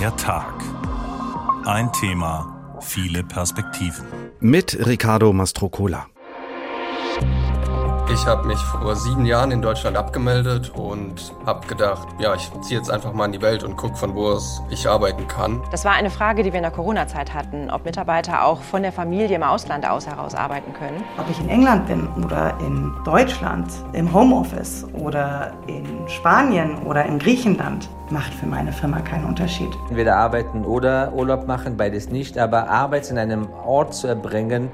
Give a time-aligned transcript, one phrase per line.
[0.00, 0.54] Der Tag.
[1.66, 4.06] Ein Thema, viele Perspektiven.
[4.40, 6.06] Mit Ricardo Mastrocola.
[8.12, 12.78] Ich habe mich vor sieben Jahren in Deutschland abgemeldet und habe gedacht, ja, ich ziehe
[12.78, 15.62] jetzt einfach mal in die Welt und gucke, von wo aus ich arbeiten kann.
[15.70, 18.90] Das war eine Frage, die wir in der Corona-Zeit hatten, ob Mitarbeiter auch von der
[18.90, 21.04] Familie im Ausland aus heraus arbeiten können.
[21.18, 27.20] Ob ich in England bin oder in Deutschland, im Homeoffice oder in Spanien oder in
[27.20, 29.70] Griechenland, macht für meine Firma keinen Unterschied.
[29.88, 34.70] Entweder arbeiten oder Urlaub machen, beides nicht, aber Arbeit in einem Ort zu erbringen,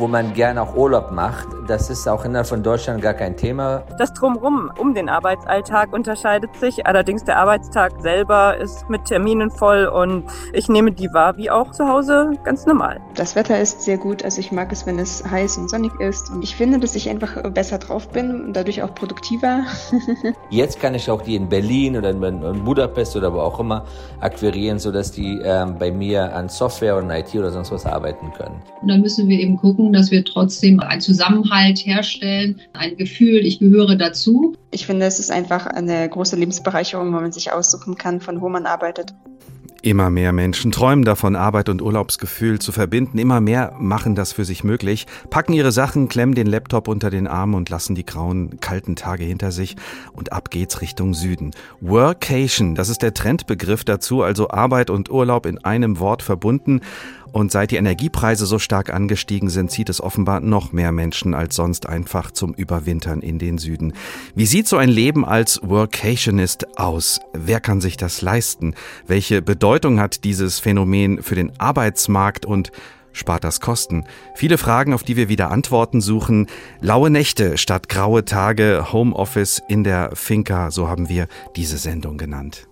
[0.00, 1.46] wo man gerne auch Urlaub macht.
[1.68, 3.84] Das ist auch innerhalb von Deutschland gar kein Thema.
[3.98, 6.86] Das Drumherum um den Arbeitsalltag unterscheidet sich.
[6.86, 11.70] Allerdings der Arbeitstag selber ist mit Terminen voll und ich nehme die wahr wie auch
[11.70, 13.00] zu Hause ganz normal.
[13.14, 14.24] Das Wetter ist sehr gut.
[14.24, 16.30] Also ich mag es, wenn es heiß und sonnig ist.
[16.30, 19.64] Und ich finde, dass ich einfach besser drauf bin und dadurch auch produktiver.
[20.50, 23.84] Jetzt kann ich auch die in Berlin oder in Budapest oder wo auch immer
[24.20, 28.62] akquirieren, sodass die ähm, bei mir an Software und IT oder sonst was arbeiten können.
[28.80, 33.58] Und dann müssen wir eben gucken, dass wir trotzdem einen Zusammenhalt herstellen, ein Gefühl, ich
[33.58, 34.56] gehöre dazu.
[34.70, 38.48] Ich finde, es ist einfach eine große Lebensbereicherung, wo man sich aussuchen kann, von wo
[38.48, 39.14] man arbeitet.
[39.82, 43.16] Immer mehr Menschen träumen davon, Arbeit und Urlaubsgefühl zu verbinden.
[43.16, 47.26] Immer mehr machen das für sich möglich, packen ihre Sachen, klemmen den Laptop unter den
[47.26, 49.76] Arm und lassen die grauen, kalten Tage hinter sich.
[50.12, 51.52] Und ab geht's Richtung Süden.
[51.80, 56.82] Workation, das ist der Trendbegriff dazu, also Arbeit und Urlaub in einem Wort verbunden.
[57.32, 61.56] Und seit die Energiepreise so stark angestiegen sind, zieht es offenbar noch mehr Menschen als
[61.56, 63.92] sonst einfach zum Überwintern in den Süden.
[64.34, 67.20] Wie sieht so ein Leben als Workationist aus?
[67.32, 68.74] Wer kann sich das leisten?
[69.06, 72.72] Welche Bedeutung hat dieses Phänomen für den Arbeitsmarkt und
[73.12, 74.04] spart das Kosten?
[74.34, 76.46] Viele Fragen, auf die wir wieder Antworten suchen.
[76.80, 82.66] Laue Nächte statt graue Tage, Homeoffice in der Finca, so haben wir diese Sendung genannt.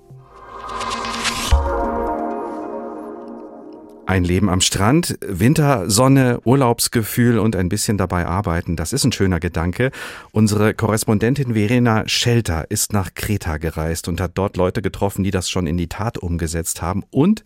[4.08, 9.38] Ein Leben am Strand, Wintersonne, Urlaubsgefühl und ein bisschen dabei arbeiten, das ist ein schöner
[9.38, 9.90] Gedanke.
[10.32, 15.50] Unsere Korrespondentin Verena Schelter ist nach Kreta gereist und hat dort Leute getroffen, die das
[15.50, 17.44] schon in die Tat umgesetzt haben und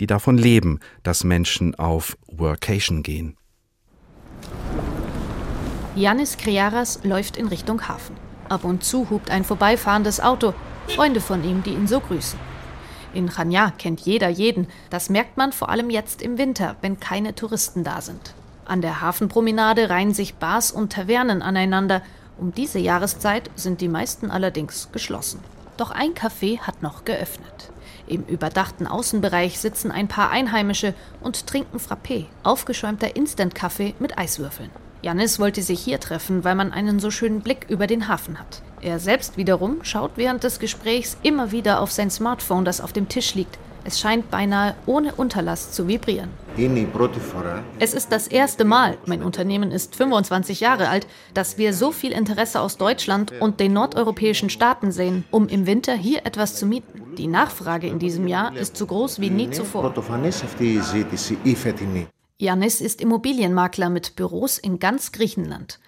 [0.00, 3.36] die davon leben, dass Menschen auf Workation gehen.
[5.94, 8.16] Janis Kriaras läuft in Richtung Hafen.
[8.48, 10.54] Ab und zu hupt ein vorbeifahrendes Auto,
[10.88, 12.49] Freunde von ihm, die ihn so grüßen.
[13.12, 14.68] In Chania kennt jeder jeden.
[14.90, 18.34] Das merkt man vor allem jetzt im Winter, wenn keine Touristen da sind.
[18.64, 22.02] An der Hafenpromenade reihen sich Bars und Tavernen aneinander.
[22.38, 25.40] Um diese Jahreszeit sind die meisten allerdings geschlossen.
[25.76, 27.72] Doch ein Café hat noch geöffnet.
[28.06, 34.70] Im überdachten Außenbereich sitzen ein paar Einheimische und trinken Frappé, aufgeschäumter Instant-Kaffee mit Eiswürfeln.
[35.02, 38.62] Janis wollte sich hier treffen, weil man einen so schönen Blick über den Hafen hat.
[38.82, 43.08] Er selbst wiederum schaut während des Gesprächs immer wieder auf sein Smartphone, das auf dem
[43.08, 43.58] Tisch liegt.
[43.82, 46.28] Es scheint beinahe ohne Unterlass zu vibrieren.
[47.78, 52.12] Es ist das erste Mal, mein Unternehmen ist 25 Jahre alt, dass wir so viel
[52.12, 57.14] Interesse aus Deutschland und den nordeuropäischen Staaten sehen, um im Winter hier etwas zu mieten.
[57.16, 59.94] Die Nachfrage in diesem Jahr ist so groß wie nie zuvor.
[62.40, 65.78] Janis ist Immobilienmakler mit Büros in ganz Griechenland.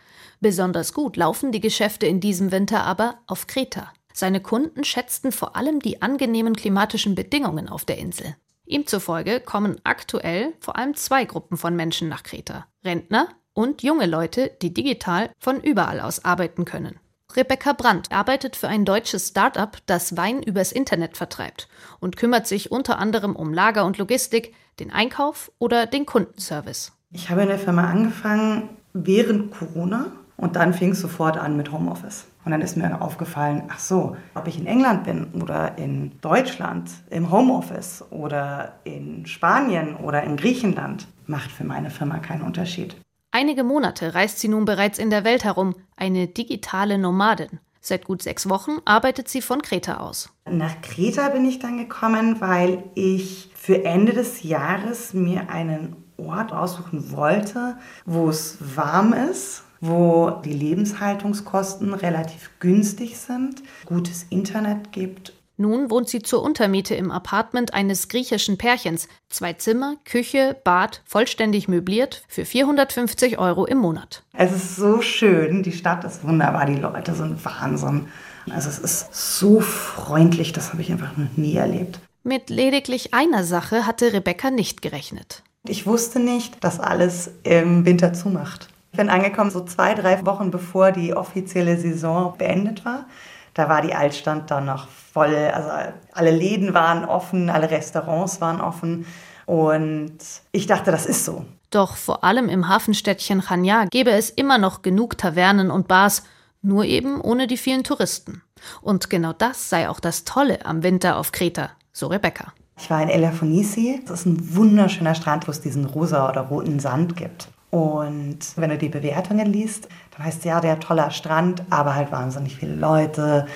[0.40, 3.90] Besonders gut laufen die Geschäfte in diesem Winter aber auf Kreta.
[4.12, 8.36] Seine Kunden schätzten vor allem die angenehmen klimatischen Bedingungen auf der Insel.
[8.66, 12.66] Ihm zufolge kommen aktuell vor allem zwei Gruppen von Menschen nach Kreta.
[12.84, 17.00] Rentner und junge Leute, die digital von überall aus arbeiten können.
[17.34, 22.70] Rebecca Brandt arbeitet für ein deutsches Start-up, das Wein übers Internet vertreibt und kümmert sich
[22.70, 26.92] unter anderem um Lager und Logistik, den Einkauf oder den Kundenservice.
[27.12, 30.06] Ich habe in der Firma angefangen während Corona
[30.36, 32.26] und dann fing es sofort an mit Homeoffice.
[32.44, 36.90] Und dann ist mir aufgefallen, ach so, ob ich in England bin oder in Deutschland
[37.10, 42.96] im Homeoffice oder in Spanien oder in Griechenland, macht für meine Firma keinen Unterschied.
[43.30, 47.60] Einige Monate reist sie nun bereits in der Welt herum, eine digitale Nomadin.
[47.80, 50.30] Seit gut sechs Wochen arbeitet sie von Kreta aus.
[50.48, 56.52] Nach Kreta bin ich dann gekommen, weil ich für Ende des Jahres mir einen Ort
[56.52, 65.32] aussuchen wollte, wo es warm ist, wo die Lebenshaltungskosten relativ günstig sind, gutes Internet gibt
[65.58, 69.06] nun wohnt sie zur Untermiete im Apartment eines griechischen Pärchens.
[69.28, 74.24] Zwei Zimmer, Küche, Bad, vollständig möbliert für 450 Euro im Monat.
[74.32, 78.08] Es ist so schön, die Stadt ist wunderbar, die Leute sind Wahnsinn.
[78.50, 82.00] Also es ist so freundlich, das habe ich einfach noch nie erlebt.
[82.24, 85.42] Mit lediglich einer Sache hatte Rebecca nicht gerechnet.
[85.66, 88.68] Ich wusste nicht, dass alles im Winter zumacht.
[88.92, 93.06] Ich bin angekommen so zwei, drei Wochen bevor die offizielle Saison beendet war.
[93.54, 95.68] Da war die Altstadt dann noch voll, also
[96.12, 99.06] alle Läden waren offen, alle Restaurants waren offen.
[99.46, 100.18] Und
[100.52, 101.44] ich dachte, das ist so.
[101.70, 106.22] Doch vor allem im Hafenstädtchen Chania gäbe es immer noch genug Tavernen und Bars,
[106.60, 108.42] nur eben ohne die vielen Touristen.
[108.80, 112.52] Und genau das sei auch das Tolle am Winter auf Kreta, so Rebecca.
[112.78, 114.00] Ich war in Elafonisi.
[114.06, 117.48] Das ist ein wunderschöner Strand, wo es diesen rosa oder roten Sand gibt.
[117.70, 122.12] Und wenn du die Bewertungen liest, dann heißt es ja, der toller Strand, aber halt
[122.12, 123.46] wahnsinnig viele Leute.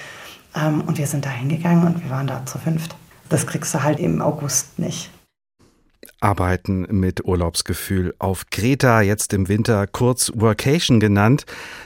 [0.54, 2.94] Ähm, und wir sind da hingegangen und wir waren da zu fünft.
[3.28, 5.10] Das kriegst du halt im August nicht.
[6.20, 11.44] Arbeiten mit Urlaubsgefühl auf Kreta, jetzt im Winter kurz Workation genannt.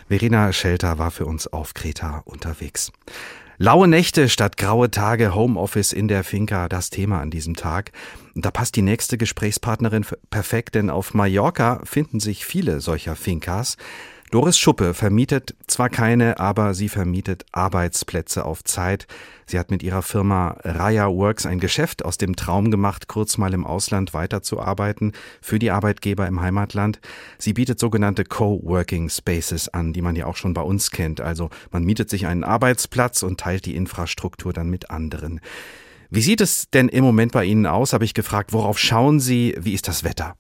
[0.08, 2.92] Verena Schelter war für uns auf Kreta unterwegs.
[3.62, 7.92] Laue Nächte statt graue Tage, Homeoffice in der Finca, das Thema an diesem Tag.
[8.34, 13.76] Da passt die nächste Gesprächspartnerin perfekt, denn auf Mallorca finden sich viele solcher Fincas.
[14.30, 19.08] Doris Schuppe vermietet zwar keine, aber sie vermietet Arbeitsplätze auf Zeit.
[19.44, 23.52] Sie hat mit ihrer Firma Raya Works ein Geschäft aus dem Traum gemacht, kurz mal
[23.52, 27.00] im Ausland weiterzuarbeiten für die Arbeitgeber im Heimatland.
[27.38, 31.20] Sie bietet sogenannte Coworking Spaces an, die man ja auch schon bei uns kennt.
[31.20, 35.40] Also man mietet sich einen Arbeitsplatz und teilt die Infrastruktur dann mit anderen.
[36.08, 37.92] Wie sieht es denn im Moment bei Ihnen aus?
[37.92, 38.52] Habe ich gefragt.
[38.52, 39.56] Worauf schauen Sie?
[39.58, 40.36] Wie ist das Wetter?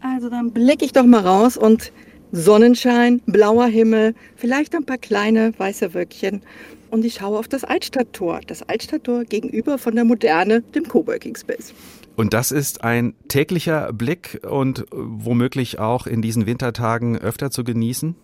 [0.00, 1.92] Also dann blicke ich doch mal raus und
[2.36, 6.42] Sonnenschein, blauer Himmel, vielleicht ein paar kleine weiße Wölkchen.
[6.90, 8.40] Und ich schaue auf das Altstadttor.
[8.46, 11.72] Das Altstadttor gegenüber von der Moderne, dem Coworking Space.
[12.14, 18.14] Und das ist ein täglicher Blick und womöglich auch in diesen Wintertagen öfter zu genießen?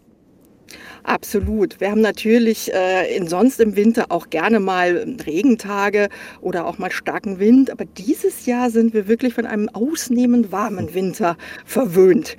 [1.05, 1.81] Absolut.
[1.81, 6.09] Wir haben natürlich äh, in sonst im Winter auch gerne mal Regentage
[6.41, 10.95] oder auch mal starken Wind, aber dieses Jahr sind wir wirklich von einem ausnehmend warmen
[10.95, 12.37] Winter verwöhnt.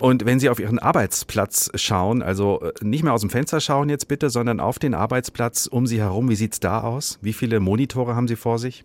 [0.00, 3.88] Und wenn Sie auf Ihren Arbeitsplatz schauen, also äh, nicht mehr aus dem Fenster schauen
[3.88, 7.18] jetzt bitte, sondern auf den Arbeitsplatz um Sie herum, wie sieht es da aus?
[7.22, 8.84] Wie viele Monitore haben Sie vor sich?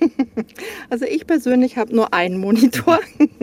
[0.90, 3.00] Also ich persönlich habe nur einen Monitor.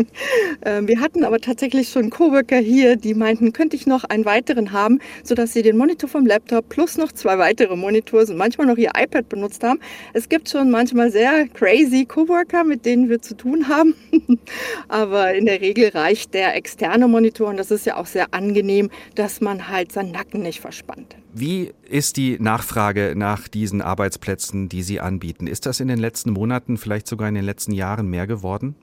[0.64, 4.72] Ähm, wir hatten aber tatsächlich schon Coworker hier, die meinten, könnte ich noch einen weiteren
[4.72, 8.78] haben, sodass sie den Monitor vom Laptop plus noch zwei weitere Monitors und manchmal noch
[8.78, 9.80] ihr iPad benutzt haben.
[10.14, 13.96] Es gibt schon manchmal sehr crazy Coworker, mit denen wir zu tun haben.
[14.88, 18.90] aber in der Regel reicht der externe Monitor und das ist ja auch sehr angenehm,
[19.16, 21.16] dass man halt seinen Nacken nicht verspannt.
[21.34, 25.48] Wie ist die Nachfrage nach diesen Arbeitsplätzen, die Sie anbieten?
[25.48, 28.76] Ist das in den letzten Monaten, vielleicht sogar in den letzten Jahren mehr geworden?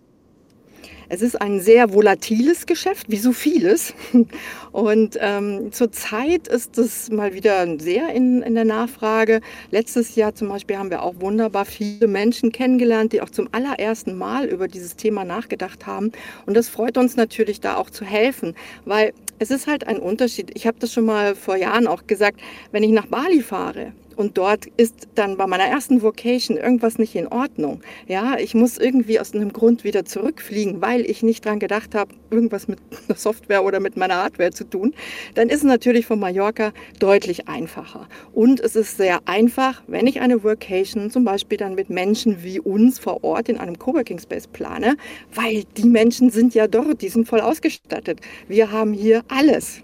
[1.10, 3.94] Es ist ein sehr volatiles Geschäft, wie so vieles.
[4.72, 9.40] Und ähm, zurzeit ist es mal wieder sehr in, in der Nachfrage.
[9.70, 14.18] Letztes Jahr zum Beispiel haben wir auch wunderbar viele Menschen kennengelernt, die auch zum allerersten
[14.18, 16.12] Mal über dieses Thema nachgedacht haben.
[16.44, 18.54] Und das freut uns natürlich, da auch zu helfen,
[18.84, 20.50] weil es ist halt ein Unterschied.
[20.54, 22.40] Ich habe das schon mal vor Jahren auch gesagt,
[22.72, 27.14] wenn ich nach Bali fahre, und dort ist dann bei meiner ersten Vocation irgendwas nicht
[27.14, 27.82] in Ordnung.
[28.08, 32.12] Ja, ich muss irgendwie aus einem Grund wieder zurückfliegen, weil ich nicht dran gedacht habe,
[32.28, 34.92] irgendwas mit der Software oder mit meiner Hardware zu tun.
[35.34, 38.08] Dann ist es natürlich von Mallorca deutlich einfacher.
[38.32, 42.58] Und es ist sehr einfach, wenn ich eine Vocation zum Beispiel dann mit Menschen wie
[42.58, 44.96] uns vor Ort in einem Coworking Space plane,
[45.32, 48.18] weil die Menschen sind ja dort, die sind voll ausgestattet.
[48.48, 49.82] Wir haben hier alles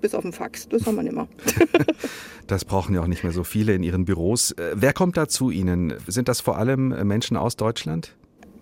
[0.00, 0.68] bis auf den Fax.
[0.68, 1.28] Das haben wir nicht mehr.
[2.46, 4.52] das brauchen ja auch nicht mehr so viele in ihren Büros.
[4.52, 5.94] Äh, wer kommt da zu Ihnen?
[6.06, 8.14] Sind das vor allem äh, Menschen aus Deutschland?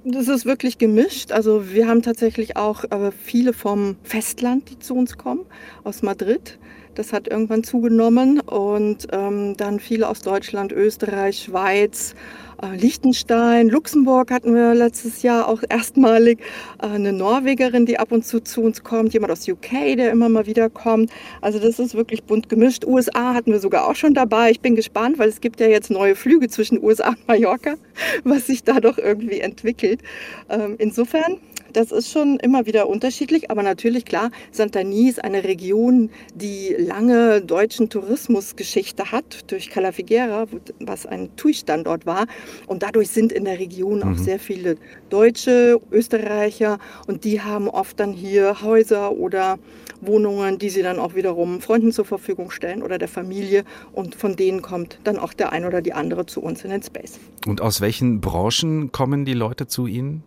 [0.05, 1.33] Das ist wirklich gemischt.
[1.33, 5.45] Also wir haben tatsächlich auch äh, viele vom Festland, die zu uns kommen,
[5.85, 6.59] aus Madrid.
[6.95, 12.15] Das hat irgendwann zugenommen und ähm, dann viele aus Deutschland, Österreich, Schweiz,
[12.63, 16.41] äh, Liechtenstein, Luxemburg hatten wir letztes Jahr auch erstmalig.
[16.83, 20.29] Äh, eine Norwegerin, die ab und zu zu uns kommt, jemand aus UK, der immer
[20.29, 21.11] mal wieder kommt.
[21.41, 22.85] Also das ist wirklich bunt gemischt.
[22.85, 24.51] USA hatten wir sogar auch schon dabei.
[24.51, 27.75] Ich bin gespannt, weil es gibt ja jetzt neue Flüge zwischen USA und Mallorca,
[28.25, 30.01] was sich da doch irgendwie entwickelt.
[30.49, 31.39] Ähm, insofern
[31.73, 37.41] das ist schon immer wieder unterschiedlich, aber natürlich klar, Santani ist eine Region, die lange
[37.43, 40.47] deutschen Tourismusgeschichte hat durch Cala Figuera,
[40.81, 42.27] was ein TUI-Standort war.
[42.67, 44.19] Und dadurch sind in der Region auch mhm.
[44.19, 44.77] sehr viele
[45.11, 49.59] Deutsche, Österreicher und die haben oft dann hier Häuser oder
[50.01, 54.37] Wohnungen, die sie dann auch wiederum Freunden zur Verfügung stellen oder der Familie und von
[54.37, 57.19] denen kommt dann auch der ein oder die andere zu uns in den Space.
[57.47, 60.23] Und aus welchen Branchen kommen die Leute zu Ihnen?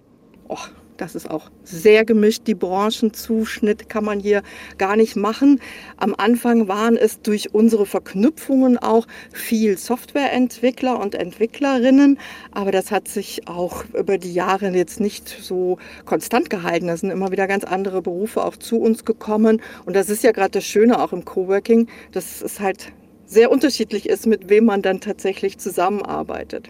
[0.50, 2.44] Och, das ist auch sehr gemischt.
[2.48, 4.44] Die Branchenzuschnitt kann man hier
[4.78, 5.60] gar nicht machen.
[5.98, 12.20] Am Anfang waren es durch unsere Verknüpfungen auch viel Softwareentwickler und Entwicklerinnen.
[12.52, 16.88] Aber das hat sich auch über die Jahre jetzt nicht so konstant gehalten.
[16.88, 19.62] Da sind immer wieder ganz andere Berufe auch zu uns gekommen.
[19.86, 21.88] Und das ist ja gerade das Schöne auch im Coworking.
[22.12, 22.92] Das ist halt
[23.26, 26.70] sehr unterschiedlich ist, mit wem man dann tatsächlich zusammenarbeitet.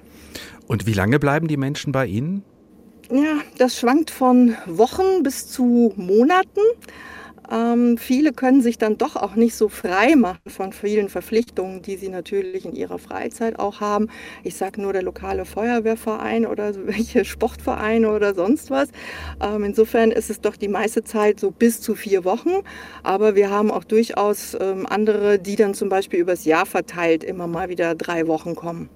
[0.67, 2.43] Und wie lange bleiben die Menschen bei Ihnen?
[3.11, 6.61] Ja, das schwankt von Wochen bis zu Monaten.
[7.51, 11.97] Ähm, viele können sich dann doch auch nicht so frei machen von vielen Verpflichtungen, die
[11.97, 14.07] sie natürlich in ihrer Freizeit auch haben.
[14.43, 18.89] Ich sage nur der lokale Feuerwehrverein oder welche Sportvereine oder sonst was.
[19.41, 22.51] Ähm, insofern ist es doch die meiste Zeit so bis zu vier Wochen.
[23.03, 27.47] Aber wir haben auch durchaus ähm, andere, die dann zum Beispiel übers Jahr verteilt immer
[27.47, 28.89] mal wieder drei Wochen kommen.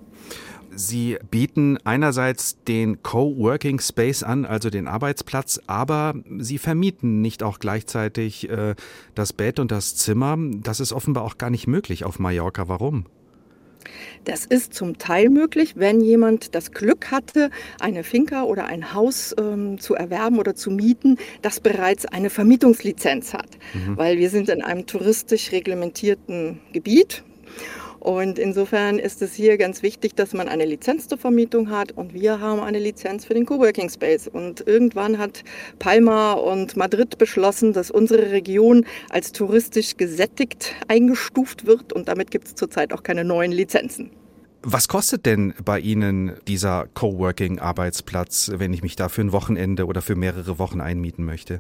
[0.75, 7.59] Sie bieten einerseits den Coworking Space an, also den Arbeitsplatz, aber Sie vermieten nicht auch
[7.59, 8.75] gleichzeitig äh,
[9.15, 10.37] das Bett und das Zimmer.
[10.61, 12.67] Das ist offenbar auch gar nicht möglich auf Mallorca.
[12.67, 13.05] Warum?
[14.23, 19.35] Das ist zum Teil möglich, wenn jemand das Glück hatte, eine Finca oder ein Haus
[19.39, 23.49] ähm, zu erwerben oder zu mieten, das bereits eine Vermietungslizenz hat.
[23.73, 23.97] Mhm.
[23.97, 27.23] Weil wir sind in einem touristisch reglementierten Gebiet.
[28.05, 32.13] Und insofern ist es hier ganz wichtig, dass man eine Lizenz zur Vermietung hat und
[32.13, 34.27] wir haben eine Lizenz für den Coworking Space.
[34.27, 35.43] Und irgendwann hat
[35.79, 42.45] Palma und Madrid beschlossen, dass unsere Region als touristisch gesättigt eingestuft wird und damit gibt
[42.45, 44.11] es zurzeit auch keine neuen Lizenzen.
[44.61, 50.03] Was kostet denn bei Ihnen dieser Coworking-Arbeitsplatz, wenn ich mich da für ein Wochenende oder
[50.03, 51.59] für mehrere Wochen einmieten möchte?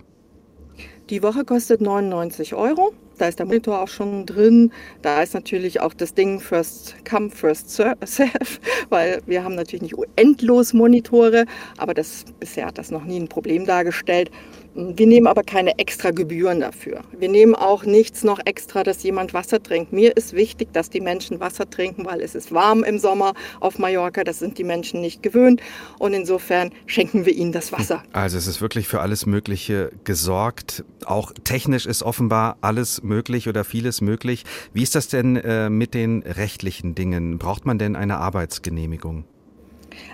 [1.09, 2.93] Die Woche kostet 99 Euro.
[3.17, 4.71] Da ist der Monitor auch schon drin.
[5.01, 9.95] Da ist natürlich auch das Ding First Come, First Serve, weil wir haben natürlich nicht
[10.15, 11.45] endlos Monitore,
[11.77, 14.31] aber das, bisher hat das noch nie ein Problem dargestellt.
[14.77, 16.99] Wir nehmen aber keine extra Gebühren dafür.
[17.17, 19.93] Wir nehmen auch nichts noch extra, dass jemand Wasser trinkt.
[19.93, 23.79] Mir ist wichtig, dass die Menschen Wasser trinken, weil es ist warm im Sommer auf
[23.79, 24.25] Mallorca.
[24.25, 25.61] Das sind die Menschen nicht gewöhnt.
[25.97, 28.03] Und insofern schenken wir ihnen das Wasser.
[28.11, 30.83] Also es ist wirklich für alles Mögliche gesorgt.
[31.05, 34.43] Auch technisch ist offenbar alles möglich oder vieles möglich.
[34.73, 37.37] Wie ist das denn äh, mit den rechtlichen Dingen?
[37.37, 39.23] Braucht man denn eine Arbeitsgenehmigung?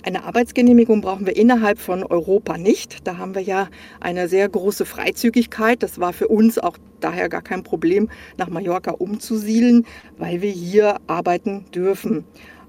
[0.03, 3.07] Eine Arbeitsgenehmigung brauchen wir innerhalb von Europa nicht.
[3.07, 3.67] Da haben wir ja
[4.00, 5.81] eine sehr große Freizügigkeit.
[5.83, 9.86] Das war für uns auch daher gar kein Problem, nach Mallorca umzusiedeln,
[10.17, 12.25] weil wir hier arbeiten dürfen.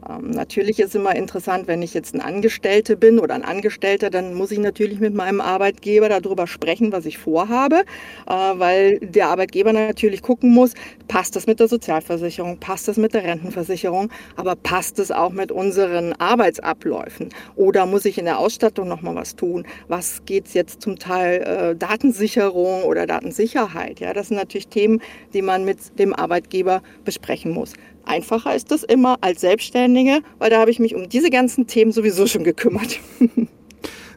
[0.08, 4.34] Ähm, natürlich ist immer interessant, wenn ich jetzt ein Angestellte bin oder ein Angestellter, dann
[4.34, 7.84] muss ich natürlich mit meinem Arbeitgeber darüber sprechen, was ich vorhabe,
[8.26, 10.74] äh, weil der Arbeitgeber natürlich gucken muss,
[11.08, 15.52] passt das mit der Sozialversicherung, passt das mit der Rentenversicherung, aber passt es auch mit
[15.52, 19.66] unseren Arbeitsabläufen oder muss ich in der Ausstattung noch mal was tun?
[19.88, 24.00] Was geht jetzt zum Teil äh, Datensicherung oder Datensicherheit?
[24.00, 25.00] Ja, das sind natürlich Themen,
[25.32, 27.74] die man mit dem Arbeitgeber besprechen muss.
[28.04, 31.92] Einfacher ist das immer als Selbstständige, weil da habe ich mich um diese ganzen Themen
[31.92, 32.98] sowieso schon gekümmert.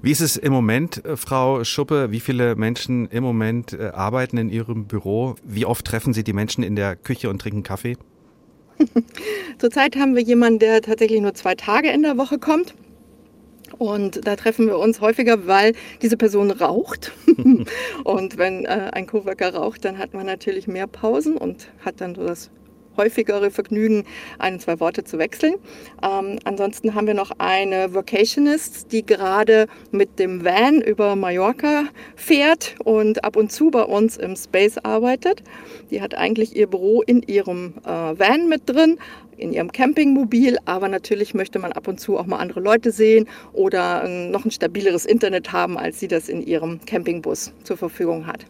[0.02, 2.12] Wie ist es im Moment, äh, Frau Schuppe?
[2.12, 5.36] Wie viele Menschen im Moment äh, arbeiten in Ihrem Büro?
[5.44, 7.98] Wie oft treffen Sie die Menschen in der Küche und trinken Kaffee?
[9.58, 12.76] Zurzeit haben wir jemanden, der tatsächlich nur zwei Tage in der Woche kommt.
[13.78, 17.12] Und da treffen wir uns häufiger, weil diese Person raucht.
[18.04, 22.16] und wenn äh, ein Coworker raucht, dann hat man natürlich mehr Pausen und hat dann
[22.16, 22.52] so das
[22.98, 24.06] häufigere Vergnügen,
[24.40, 25.56] ein, zwei Worte zu wechseln.
[26.04, 31.86] Ähm, ansonsten haben wir noch eine Vocationist, die gerade mit dem Van über Mallorca
[32.16, 35.44] fährt und ab und zu bei uns im Space arbeitet.
[35.92, 38.98] Die hat eigentlich ihr Büro in ihrem äh, Van mit drin,
[39.38, 43.28] in ihrem Campingmobil, aber natürlich möchte man ab und zu auch mal andere Leute sehen
[43.54, 48.28] oder äh, noch ein stabileres Internet haben, als sie das in ihrem Campingbus zur Verfügung
[48.28, 48.46] hat.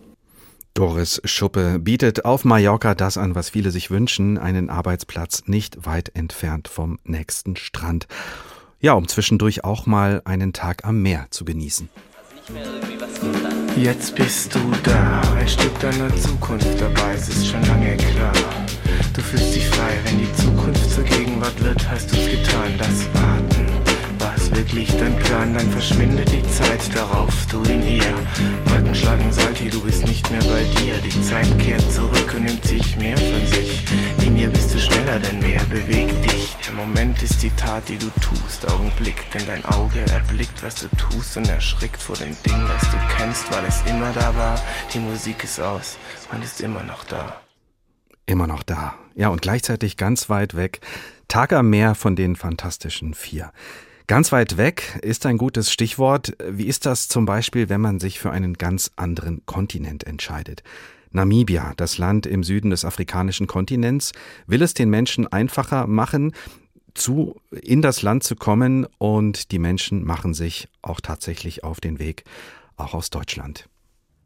[0.75, 6.11] Doris Schuppe bietet auf Mallorca das an, was viele sich wünschen, einen Arbeitsplatz nicht weit
[6.15, 8.07] entfernt vom nächsten Strand.
[8.81, 11.87] Ja, um zwischendurch auch mal einen Tag am Meer zu genießen.
[13.77, 18.33] Jetzt bist du da, ein Stück deiner Zukunft dabei, es ist schon lange klar.
[19.13, 23.64] Du fühlst dich frei, wenn die Zukunft zur Gegenwart wird, hast du's getan, das Warten
[24.55, 28.13] wirklich dein Plan, dann verschwindet die Zeit, darauf du ihn hier.
[28.65, 30.97] Wolken schlagen Salti, du bist nicht mehr bei dir.
[30.99, 33.83] Die Zeit kehrt zurück und nimmt sich mehr von sich.
[34.25, 36.55] In mir bist du schneller, denn mehr bewegt dich.
[36.65, 40.87] Der Moment ist die Tat, die du tust, Augenblick, denn dein Auge erblickt, was du
[40.95, 44.61] tust und erschrickt vor dem Ding, das du kennst, weil es immer da war.
[44.93, 45.97] Die Musik ist aus,
[46.31, 47.41] man ist immer noch da.
[48.25, 48.95] Immer noch da.
[49.15, 50.79] Ja, und gleichzeitig ganz weit weg.
[51.27, 53.51] Tag am Meer von den Fantastischen Vier.
[54.07, 56.33] Ganz weit weg ist ein gutes Stichwort.
[56.47, 60.61] Wie ist das zum Beispiel, wenn man sich für einen ganz anderen Kontinent entscheidet?
[61.09, 64.11] Namibia, das Land im Süden des afrikanischen Kontinents,
[64.45, 66.33] will es den Menschen einfacher machen,
[66.93, 71.97] zu, in das Land zu kommen und die Menschen machen sich auch tatsächlich auf den
[71.97, 72.25] Weg,
[72.77, 73.67] auch aus Deutschland.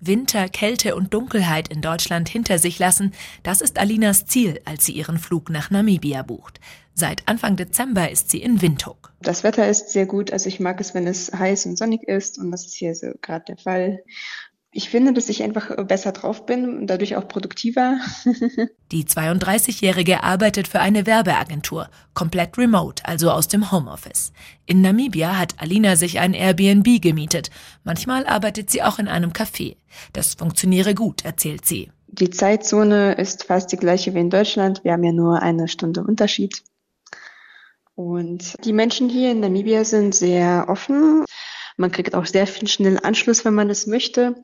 [0.01, 3.13] Winter, Kälte und Dunkelheit in Deutschland hinter sich lassen,
[3.43, 6.61] das ist Alinas Ziel, als sie ihren Flug nach Namibia bucht.
[6.93, 9.13] Seit Anfang Dezember ist sie in Windhoek.
[9.21, 12.37] Das Wetter ist sehr gut, also ich mag es, wenn es heiß und sonnig ist
[12.37, 14.03] und das ist hier so gerade der Fall.
[14.71, 17.99] Ich finde, dass ich einfach besser drauf bin und dadurch auch produktiver.
[18.91, 24.31] Die 32-Jährige arbeitet für eine Werbeagentur, komplett remote, also aus dem Homeoffice.
[24.67, 27.49] In Namibia hat Alina sich ein Airbnb gemietet.
[27.83, 29.75] Manchmal arbeitet sie auch in einem Café.
[30.13, 31.91] Das funktioniere gut, erzählt sie.
[32.07, 34.83] Die Zeitzone ist fast die gleiche wie in Deutschland.
[34.83, 36.61] Wir haben ja nur eine Stunde Unterschied.
[37.95, 41.25] Und die Menschen hier in Namibia sind sehr offen.
[41.79, 44.35] Man kriegt auch sehr viel schnell Anschluss, wenn man es möchte.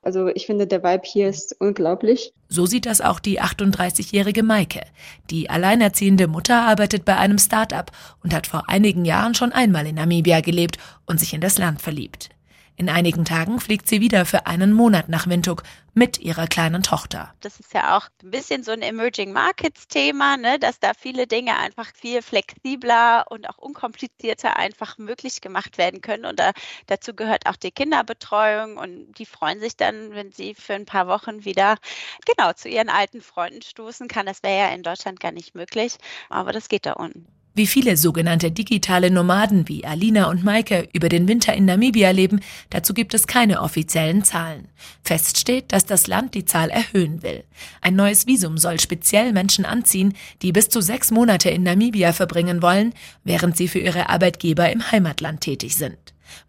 [0.00, 2.32] Also ich finde, der Vibe hier ist unglaublich.
[2.48, 4.82] So sieht das auch die 38-jährige Maike.
[5.28, 7.90] Die alleinerziehende Mutter arbeitet bei einem Start-up
[8.22, 11.82] und hat vor einigen Jahren schon einmal in Namibia gelebt und sich in das Land
[11.82, 12.30] verliebt.
[12.78, 17.34] In einigen Tagen fliegt sie wieder für einen Monat nach Windhoek mit ihrer kleinen Tochter.
[17.40, 21.26] Das ist ja auch ein bisschen so ein Emerging Markets Thema, ne, dass da viele
[21.26, 26.24] Dinge einfach viel flexibler und auch unkomplizierter einfach möglich gemacht werden können.
[26.24, 26.52] Und da,
[26.86, 31.08] dazu gehört auch die Kinderbetreuung und die freuen sich dann, wenn sie für ein paar
[31.08, 31.78] Wochen wieder
[32.26, 34.26] genau zu ihren alten Freunden stoßen kann.
[34.26, 35.96] Das wäre ja in Deutschland gar nicht möglich,
[36.28, 37.26] aber das geht da unten.
[37.58, 42.38] Wie viele sogenannte digitale Nomaden wie Alina und Maike über den Winter in Namibia leben,
[42.70, 44.68] dazu gibt es keine offiziellen Zahlen.
[45.02, 47.42] Fest steht, dass das Land die Zahl erhöhen will.
[47.80, 52.62] Ein neues Visum soll speziell Menschen anziehen, die bis zu sechs Monate in Namibia verbringen
[52.62, 55.98] wollen, während sie für ihre Arbeitgeber im Heimatland tätig sind.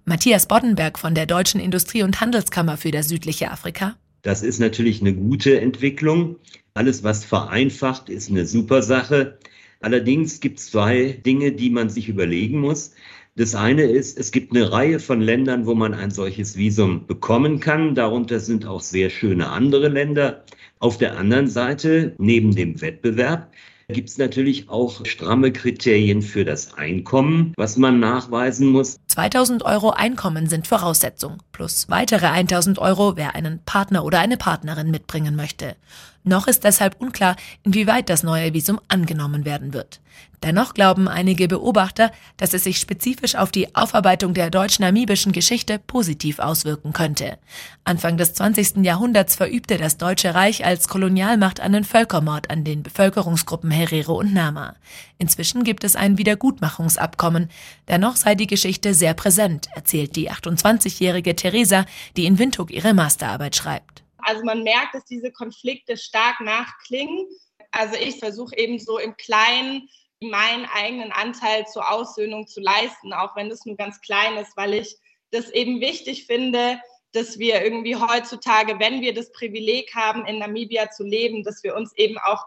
[0.05, 3.95] Matthias Boddenberg von der Deutschen Industrie- und Handelskammer für das südliche Afrika.
[4.21, 6.35] Das ist natürlich eine gute Entwicklung.
[6.75, 9.39] Alles, was vereinfacht, ist eine super Sache.
[9.81, 12.91] Allerdings gibt es zwei Dinge, die man sich überlegen muss.
[13.35, 17.61] Das eine ist, es gibt eine Reihe von Ländern, wo man ein solches Visum bekommen
[17.61, 17.95] kann.
[17.95, 20.43] Darunter sind auch sehr schöne andere Länder.
[20.79, 23.51] Auf der anderen Seite, neben dem Wettbewerb,
[23.87, 28.99] gibt es natürlich auch stramme Kriterien für das Einkommen, was man nachweisen muss.
[29.09, 34.91] 2000 Euro Einkommen sind Voraussetzung, plus weitere 1000 Euro, wer einen Partner oder eine Partnerin
[34.91, 35.75] mitbringen möchte.
[36.23, 39.99] Noch ist deshalb unklar, inwieweit das neue Visum angenommen werden wird.
[40.43, 46.39] Dennoch glauben einige Beobachter, dass es sich spezifisch auf die Aufarbeitung der deutsch-namibischen Geschichte positiv
[46.39, 47.37] auswirken könnte.
[47.83, 48.77] Anfang des 20.
[48.85, 54.75] Jahrhunderts verübte das Deutsche Reich als Kolonialmacht einen Völkermord an den Bevölkerungsgruppen Herero und Nama.
[55.17, 57.49] Inzwischen gibt es ein Wiedergutmachungsabkommen.
[57.89, 61.85] Dennoch sei die Geschichte sehr präsent, erzählt die 28-jährige Theresa,
[62.15, 64.03] die in Windhoek ihre Masterarbeit schreibt.
[64.19, 67.25] Also man merkt, dass diese Konflikte stark nachklingen.
[67.71, 69.89] Also ich versuche eben so im Kleinen
[70.21, 74.73] meinen eigenen Anteil zur Aussöhnung zu leisten, auch wenn das nur ganz klein ist, weil
[74.73, 74.97] ich
[75.31, 76.79] das eben wichtig finde,
[77.13, 81.75] dass wir irgendwie heutzutage, wenn wir das Privileg haben, in Namibia zu leben, dass wir
[81.75, 82.45] uns eben auch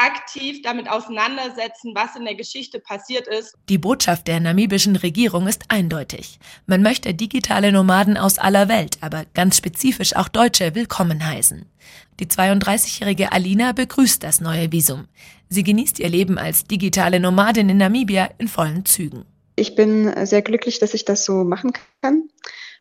[0.00, 3.54] aktiv damit auseinandersetzen, was in der Geschichte passiert ist.
[3.68, 6.38] Die Botschaft der namibischen Regierung ist eindeutig.
[6.66, 11.66] Man möchte digitale Nomaden aus aller Welt, aber ganz spezifisch auch Deutsche willkommen heißen.
[12.18, 15.06] Die 32-jährige Alina begrüßt das neue Visum.
[15.48, 19.24] Sie genießt ihr Leben als digitale Nomadin in Namibia in vollen Zügen.
[19.56, 22.30] Ich bin sehr glücklich, dass ich das so machen kann.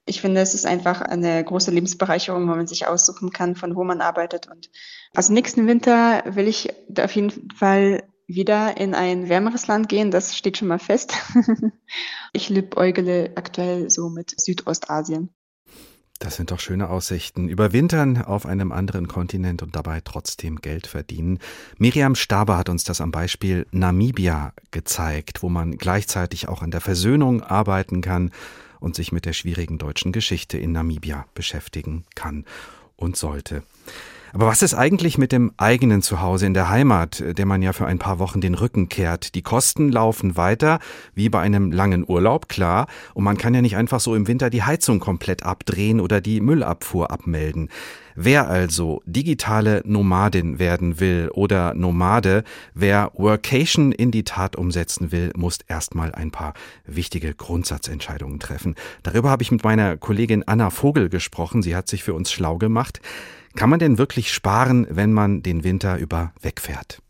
[0.10, 3.84] Ich finde, es ist einfach eine große Lebensbereicherung, wo man sich aussuchen kann, von wo
[3.84, 4.48] man arbeitet.
[4.48, 4.72] Und
[5.14, 6.70] also nächsten Winter will ich
[7.00, 10.10] auf jeden Fall wieder in ein wärmeres Land gehen.
[10.10, 11.14] Das steht schon mal fest.
[12.34, 15.30] ich liebäugle aktuell so mit Südostasien.
[16.18, 17.48] Das sind doch schöne Aussichten.
[17.48, 21.38] Überwintern auf einem anderen Kontinent und dabei trotzdem Geld verdienen.
[21.78, 26.82] Miriam Staber hat uns das am Beispiel Namibia gezeigt, wo man gleichzeitig auch an der
[26.82, 28.32] Versöhnung arbeiten kann
[28.80, 32.46] und sich mit der schwierigen deutschen Geschichte in Namibia beschäftigen kann
[32.96, 33.64] und sollte.
[34.34, 37.88] Aber was ist eigentlich mit dem eigenen Zuhause in der Heimat, der man ja für
[37.88, 39.34] ein paar Wochen den Rücken kehrt?
[39.36, 40.80] Die Kosten laufen weiter,
[41.16, 42.88] wie bei einem langen Urlaub, klar.
[43.14, 46.42] Und man kann ja nicht einfach so im Winter die Heizung komplett abdrehen oder die
[46.42, 47.70] Müllabfuhr abmelden.
[48.16, 55.32] Wer also digitale Nomadin werden will oder Nomade, wer Workation in die Tat umsetzen will,
[55.38, 56.54] muss erstmal ein paar
[56.86, 58.76] wichtige Grundsatzentscheidungen treffen.
[59.04, 61.64] Darüber habe ich mit meiner Kollegin Anna Vogel gesprochen.
[61.64, 63.00] Sie hat sich für uns schlau gemacht.
[63.56, 67.02] Kann man denn wirklich sparen, wenn man den Winter über wegfährt?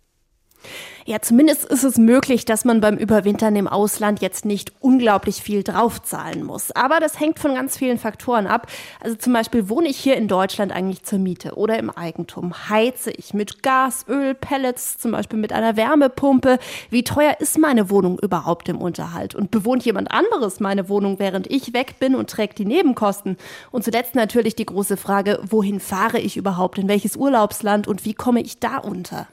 [1.09, 5.63] Ja, zumindest ist es möglich, dass man beim Überwintern im Ausland jetzt nicht unglaublich viel
[5.63, 6.69] draufzahlen muss.
[6.69, 8.67] Aber das hängt von ganz vielen Faktoren ab.
[8.99, 12.69] Also zum Beispiel wohne ich hier in Deutschland eigentlich zur Miete oder im Eigentum?
[12.69, 16.59] Heize ich mit Gas, Öl, Pellets, zum Beispiel mit einer Wärmepumpe?
[16.91, 19.33] Wie teuer ist meine Wohnung überhaupt im Unterhalt?
[19.33, 23.37] Und bewohnt jemand anderes meine Wohnung, während ich weg bin und trägt die Nebenkosten?
[23.71, 26.77] Und zuletzt natürlich die große Frage, wohin fahre ich überhaupt?
[26.77, 29.25] In welches Urlaubsland und wie komme ich da unter?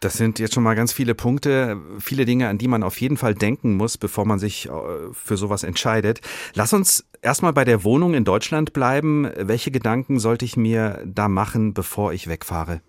[0.00, 3.16] Das sind jetzt schon mal ganz viele Punkte, viele Dinge, an die man auf jeden
[3.16, 4.70] Fall denken muss, bevor man sich äh,
[5.12, 6.20] für sowas entscheidet.
[6.54, 9.28] Lass uns erstmal bei der Wohnung in Deutschland bleiben.
[9.36, 12.80] Welche Gedanken sollte ich mir da machen, bevor ich wegfahre?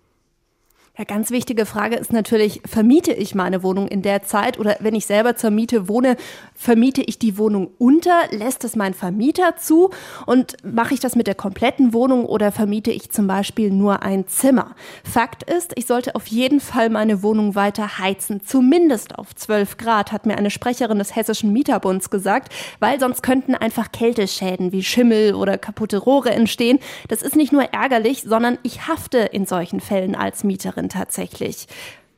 [1.00, 4.58] Ja, ganz wichtige Frage ist natürlich, vermiete ich meine Wohnung in der Zeit?
[4.58, 6.18] Oder wenn ich selber zur Miete wohne,
[6.54, 9.88] vermiete ich die Wohnung unter, lässt es mein Vermieter zu?
[10.26, 14.28] Und mache ich das mit der kompletten Wohnung oder vermiete ich zum Beispiel nur ein
[14.28, 14.74] Zimmer?
[15.02, 20.12] Fakt ist, ich sollte auf jeden Fall meine Wohnung weiter heizen, zumindest auf 12 Grad,
[20.12, 25.34] hat mir eine Sprecherin des Hessischen Mieterbunds gesagt, weil sonst könnten einfach Kälteschäden wie Schimmel
[25.34, 26.78] oder kaputte Rohre entstehen.
[27.08, 31.66] Das ist nicht nur ärgerlich, sondern ich hafte in solchen Fällen als Mieterin tatsächlich.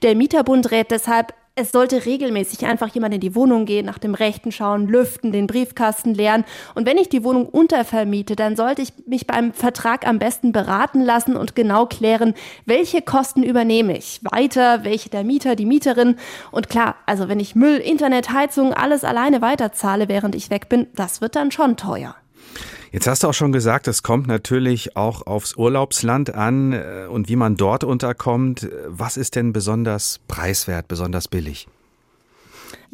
[0.02, 4.14] Der Mieterbund rät deshalb, es sollte regelmäßig einfach jemand in die Wohnung gehen, nach dem
[4.14, 6.44] Rechten schauen, lüften, den Briefkasten leeren.
[6.74, 11.02] Und wenn ich die Wohnung untervermiete, dann sollte ich mich beim Vertrag am besten beraten
[11.02, 12.32] lassen und genau klären,
[12.64, 16.16] welche Kosten übernehme ich weiter, welche der Mieter, die Mieterin.
[16.52, 20.86] Und klar, also wenn ich Müll, Internet, Heizung, alles alleine weiterzahle, während ich weg bin,
[20.94, 22.16] das wird dann schon teuer.
[22.92, 27.30] Jetzt hast du auch schon gesagt, es kommt natürlich auch aufs Urlaubsland an äh, und
[27.30, 28.68] wie man dort unterkommt.
[28.86, 31.68] Was ist denn besonders preiswert, besonders billig?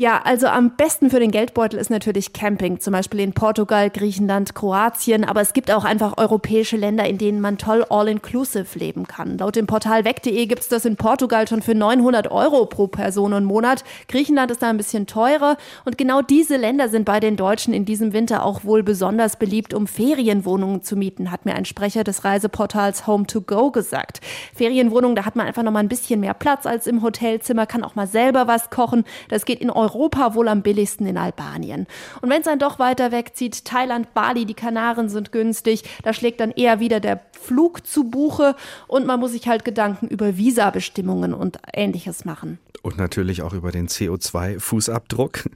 [0.01, 4.55] Ja, also am besten für den Geldbeutel ist natürlich Camping, zum Beispiel in Portugal, Griechenland,
[4.55, 5.25] Kroatien.
[5.25, 9.39] Aber es gibt auch einfach europäische Länder, in denen man toll all-inclusive leben kann.
[9.39, 13.33] Laut dem Portal weg.de gibt es das in Portugal schon für 900 Euro pro Person
[13.33, 13.83] und Monat.
[14.07, 15.57] Griechenland ist da ein bisschen teurer.
[15.85, 19.75] Und genau diese Länder sind bei den Deutschen in diesem Winter auch wohl besonders beliebt,
[19.75, 24.21] um Ferienwohnungen zu mieten, hat mir ein Sprecher des Reiseportals Home to Go gesagt.
[24.55, 27.83] Ferienwohnungen, da hat man einfach noch mal ein bisschen mehr Platz als im Hotelzimmer, kann
[27.83, 29.03] auch mal selber was kochen.
[29.29, 31.87] Das geht in Europa wohl am billigsten in Albanien.
[32.21, 36.41] Und wenn es dann doch weiter wegzieht, Thailand, Bali, die Kanaren sind günstig, da schlägt
[36.41, 41.35] dann eher wieder der Flug zu Buche und man muss sich halt Gedanken über Visabestimmungen
[41.35, 45.47] und ähnliches machen und natürlich auch über den CO2-Fußabdruck.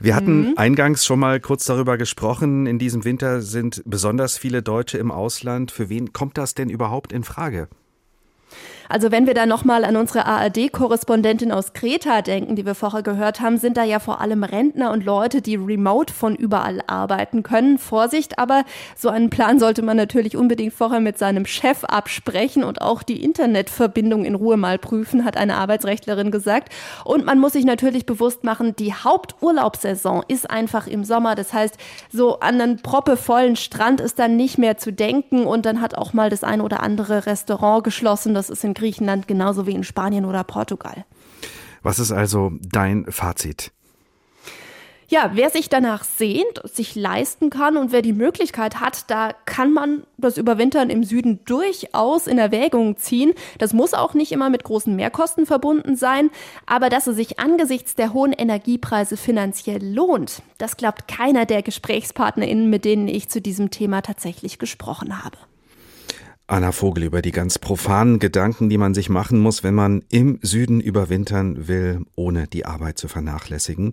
[0.00, 0.54] Wir hatten mhm.
[0.56, 2.66] eingangs schon mal kurz darüber gesprochen.
[2.66, 5.70] In diesem Winter sind besonders viele Deutsche im Ausland.
[5.70, 7.68] Für wen kommt das denn überhaupt in Frage?
[8.90, 13.40] Also wenn wir da nochmal an unsere ARD-Korrespondentin aus Kreta denken, die wir vorher gehört
[13.40, 17.78] haben, sind da ja vor allem Rentner und Leute, die remote von überall arbeiten können.
[17.78, 18.64] Vorsicht, aber
[18.96, 23.22] so einen Plan sollte man natürlich unbedingt vorher mit seinem Chef absprechen und auch die
[23.22, 26.72] Internetverbindung in Ruhe mal prüfen, hat eine Arbeitsrechtlerin gesagt.
[27.04, 31.36] Und man muss sich natürlich bewusst machen, die Haupturlaubssaison ist einfach im Sommer.
[31.36, 31.76] Das heißt,
[32.12, 36.12] so an einen proppevollen Strand ist dann nicht mehr zu denken und dann hat auch
[36.12, 38.34] mal das eine oder andere Restaurant geschlossen.
[38.34, 41.04] Das ist in Griechenland genauso wie in Spanien oder Portugal.
[41.82, 43.72] Was ist also dein Fazit?
[45.10, 49.72] Ja, wer sich danach sehnt, sich leisten kann und wer die Möglichkeit hat, da kann
[49.72, 53.32] man das Überwintern im Süden durchaus in Erwägung ziehen.
[53.58, 56.30] Das muss auch nicht immer mit großen Mehrkosten verbunden sein,
[56.64, 62.70] aber dass es sich angesichts der hohen Energiepreise finanziell lohnt, das glaubt keiner der GesprächspartnerInnen,
[62.70, 65.38] mit denen ich zu diesem Thema tatsächlich gesprochen habe.
[66.50, 70.40] Anna Vogel über die ganz profanen Gedanken, die man sich machen muss, wenn man im
[70.42, 73.92] Süden überwintern will, ohne die Arbeit zu vernachlässigen.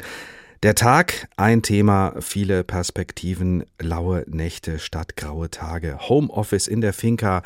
[0.64, 6.00] Der Tag, ein Thema, viele Perspektiven, laue Nächte statt graue Tage.
[6.10, 7.44] Homeoffice in der Finca,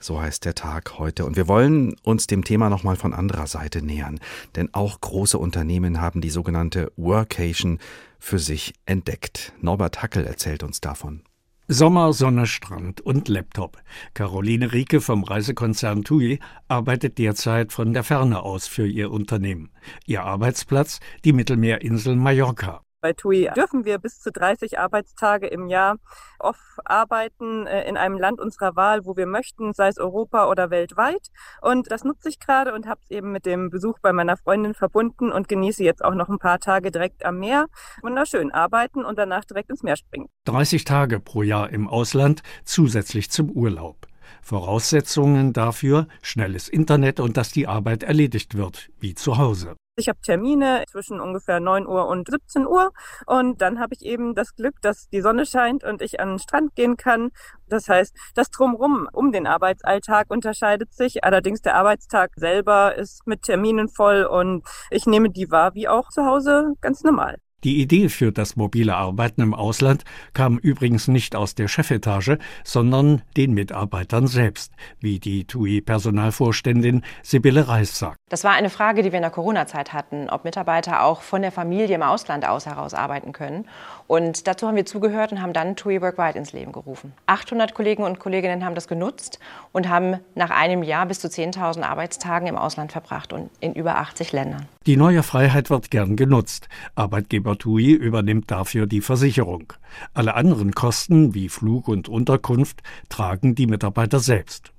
[0.00, 1.24] so heißt der Tag heute.
[1.24, 4.18] Und wir wollen uns dem Thema nochmal von anderer Seite nähern.
[4.56, 7.78] Denn auch große Unternehmen haben die sogenannte Workation
[8.18, 9.52] für sich entdeckt.
[9.60, 11.22] Norbert Hackel erzählt uns davon.
[11.70, 13.76] Sommer, Sonne, Strand und Laptop.
[14.14, 19.68] Caroline Rieke vom Reisekonzern TUI arbeitet derzeit von der Ferne aus für ihr Unternehmen.
[20.06, 22.80] Ihr Arbeitsplatz die Mittelmeerinsel Mallorca.
[23.00, 25.98] Bei TUI dürfen wir bis zu 30 Arbeitstage im Jahr
[26.40, 30.70] off arbeiten äh, in einem Land unserer Wahl, wo wir möchten, sei es Europa oder
[30.70, 31.28] weltweit.
[31.62, 34.74] Und das nutze ich gerade und habe es eben mit dem Besuch bei meiner Freundin
[34.74, 37.66] verbunden und genieße jetzt auch noch ein paar Tage direkt am Meer.
[38.02, 40.28] Wunderschön arbeiten und danach direkt ins Meer springen.
[40.46, 44.08] 30 Tage pro Jahr im Ausland zusätzlich zum Urlaub.
[44.42, 49.76] Voraussetzungen dafür schnelles Internet und dass die Arbeit erledigt wird, wie zu Hause.
[49.98, 52.92] Ich habe Termine zwischen ungefähr 9 Uhr und 17 Uhr
[53.26, 56.38] und dann habe ich eben das Glück, dass die Sonne scheint und ich an den
[56.38, 57.30] Strand gehen kann.
[57.68, 61.24] Das heißt, das Drumrum um den Arbeitsalltag unterscheidet sich.
[61.24, 66.10] Allerdings der Arbeitstag selber ist mit Terminen voll und ich nehme die wahr wie auch
[66.10, 67.38] zu Hause ganz normal.
[67.64, 73.22] Die Idee für das mobile Arbeiten im Ausland kam übrigens nicht aus der Chefetage, sondern
[73.36, 78.18] den Mitarbeitern selbst, wie die TUI-Personalvorständin Sibylle Reis sagt.
[78.28, 81.50] Das war eine Frage, die wir in der Corona-Zeit hatten, ob Mitarbeiter auch von der
[81.50, 83.66] Familie im Ausland aus heraus arbeiten können.
[84.08, 87.12] Und dazu haben wir zugehört und haben dann TUI Workwide ins Leben gerufen.
[87.26, 89.38] 800 Kollegen und Kolleginnen haben das genutzt
[89.72, 93.98] und haben nach einem Jahr bis zu 10.000 Arbeitstagen im Ausland verbracht und in über
[93.98, 94.66] 80 Ländern.
[94.86, 96.70] Die neue Freiheit wird gern genutzt.
[96.94, 99.74] Arbeitgeber TUI übernimmt dafür die Versicherung.
[100.14, 104.72] Alle anderen Kosten wie Flug und Unterkunft tragen die Mitarbeiter selbst.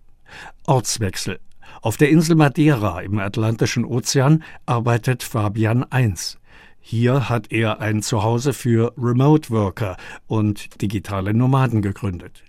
[0.65, 1.39] Ortswechsel.
[1.83, 6.39] Auf der Insel Madeira im Atlantischen Ozean arbeitet Fabian 1.
[6.81, 12.43] Hier hat er ein Zuhause für Remote Worker und digitale Nomaden gegründet.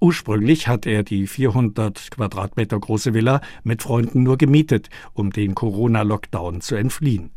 [0.00, 6.60] Ursprünglich hat er die 400 Quadratmeter große Villa mit Freunden nur gemietet, um den Corona-Lockdown
[6.60, 7.30] zu entfliehen.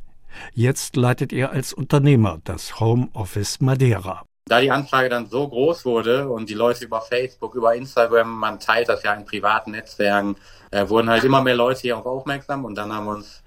[0.53, 4.23] Jetzt leitet er als Unternehmer das Home Office Madeira.
[4.45, 8.60] Da die Anfrage dann so groß wurde und die Leute über Facebook, über Instagram, man
[8.60, 10.38] teilt das ja in privaten Netzwerken,
[10.71, 13.43] äh, wurden halt immer mehr Leute hier auch aufmerksam und dann haben wir uns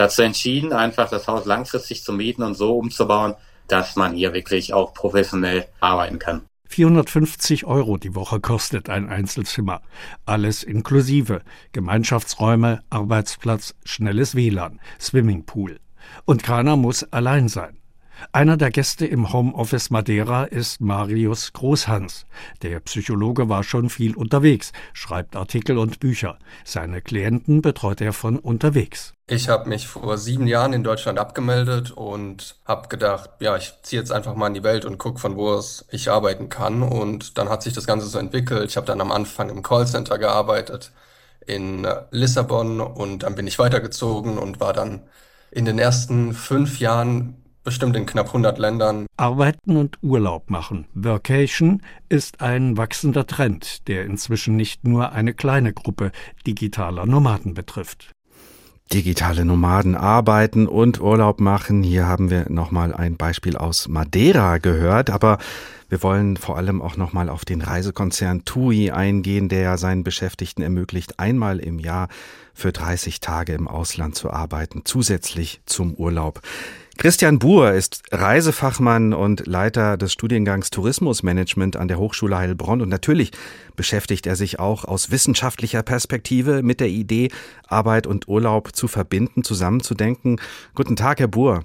[0.00, 3.34] dazu entschieden, einfach das Haus langfristig zu mieten und so umzubauen,
[3.68, 6.42] dass man hier wirklich auch professionell arbeiten kann.
[6.68, 9.82] 450 Euro die Woche kostet ein Einzelzimmer.
[10.24, 11.42] Alles inklusive.
[11.72, 15.80] Gemeinschaftsräume, Arbeitsplatz, schnelles WLAN, Swimmingpool.
[16.24, 17.76] Und keiner muss allein sein.
[18.32, 22.26] Einer der Gäste im Homeoffice Madeira ist Marius Großhans.
[22.62, 26.38] Der Psychologe war schon viel unterwegs, schreibt Artikel und Bücher.
[26.64, 29.14] Seine Klienten betreut er von unterwegs.
[29.32, 34.02] Ich habe mich vor sieben Jahren in Deutschland abgemeldet und habe gedacht, ja, ich ziehe
[34.02, 36.82] jetzt einfach mal in die Welt und gucke, von wo aus ich arbeiten kann.
[36.82, 38.68] Und dann hat sich das Ganze so entwickelt.
[38.68, 40.90] Ich habe dann am Anfang im Callcenter gearbeitet
[41.46, 45.02] in Lissabon und dann bin ich weitergezogen und war dann
[45.52, 49.06] in den ersten fünf Jahren bestimmt in knapp 100 Ländern.
[49.16, 50.88] Arbeiten und Urlaub machen.
[50.92, 56.10] Workation ist ein wachsender Trend, der inzwischen nicht nur eine kleine Gruppe
[56.44, 58.10] digitaler Nomaden betrifft.
[58.92, 61.84] Digitale Nomaden arbeiten und Urlaub machen.
[61.84, 65.38] Hier haben wir nochmal ein Beispiel aus Madeira gehört, aber
[65.88, 71.20] wir wollen vor allem auch nochmal auf den Reisekonzern TUI eingehen, der seinen Beschäftigten ermöglicht,
[71.20, 72.08] einmal im Jahr
[72.52, 76.40] für 30 Tage im Ausland zu arbeiten, zusätzlich zum Urlaub.
[77.00, 83.30] Christian Buhr ist Reisefachmann und Leiter des Studiengangs Tourismusmanagement an der Hochschule Heilbronn und natürlich
[83.74, 87.30] beschäftigt er sich auch aus wissenschaftlicher Perspektive mit der Idee,
[87.66, 90.42] Arbeit und Urlaub zu verbinden, zusammenzudenken.
[90.74, 91.64] Guten Tag, Herr Buhr.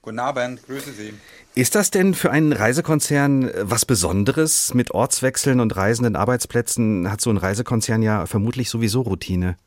[0.00, 1.12] Guten Abend, grüße Sie.
[1.54, 4.72] Ist das denn für einen Reisekonzern was Besonderes?
[4.72, 9.58] Mit Ortswechseln und reisenden Arbeitsplätzen hat so ein Reisekonzern ja vermutlich sowieso Routine.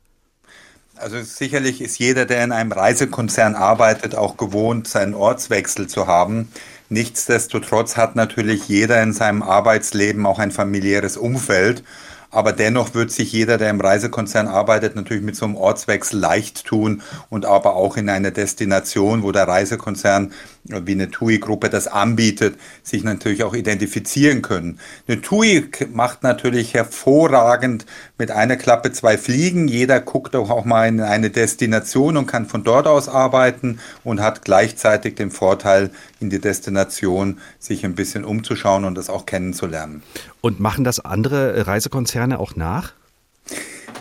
[0.98, 6.48] Also sicherlich ist jeder, der in einem Reisekonzern arbeitet, auch gewohnt, seinen Ortswechsel zu haben.
[6.88, 11.84] Nichtsdestotrotz hat natürlich jeder in seinem Arbeitsleben auch ein familiäres Umfeld.
[12.32, 16.66] Aber dennoch wird sich jeder, der im Reisekonzern arbeitet, natürlich mit so einem Ortswechsel leicht
[16.66, 20.34] tun und aber auch in einer Destination, wo der Reisekonzern
[20.68, 24.80] wie eine TUI-Gruppe das anbietet, sich natürlich auch identifizieren können.
[25.08, 27.86] Eine TUI macht natürlich hervorragend
[28.18, 29.68] mit einer Klappe zwei Fliegen.
[29.68, 34.44] Jeder guckt auch mal in eine Destination und kann von dort aus arbeiten und hat
[34.44, 40.02] gleichzeitig den Vorteil, in die Destination sich ein bisschen umzuschauen und das auch kennenzulernen.
[40.42, 42.94] Und machen das andere Reisekonzerne auch nach?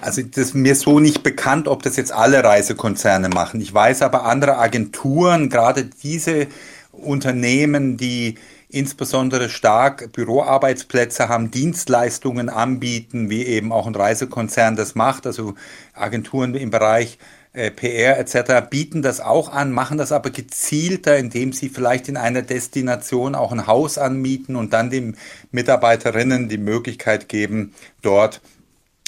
[0.00, 3.60] Also das ist mir so nicht bekannt, ob das jetzt alle Reisekonzerne machen.
[3.60, 6.46] Ich weiß aber andere Agenturen, gerade diese
[6.92, 8.36] Unternehmen, die
[8.68, 15.54] insbesondere stark Büroarbeitsplätze haben, Dienstleistungen anbieten, wie eben auch ein Reisekonzern das macht, also
[15.94, 17.18] Agenturen im Bereich
[17.52, 18.68] äh, PR etc.
[18.68, 23.52] bieten das auch an, machen das aber gezielter, indem sie vielleicht in einer Destination auch
[23.52, 25.16] ein Haus anmieten und dann den
[25.52, 28.40] Mitarbeiterinnen die Möglichkeit geben, dort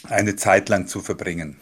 [0.04, 1.56] eine Zeit lang zu verbringen.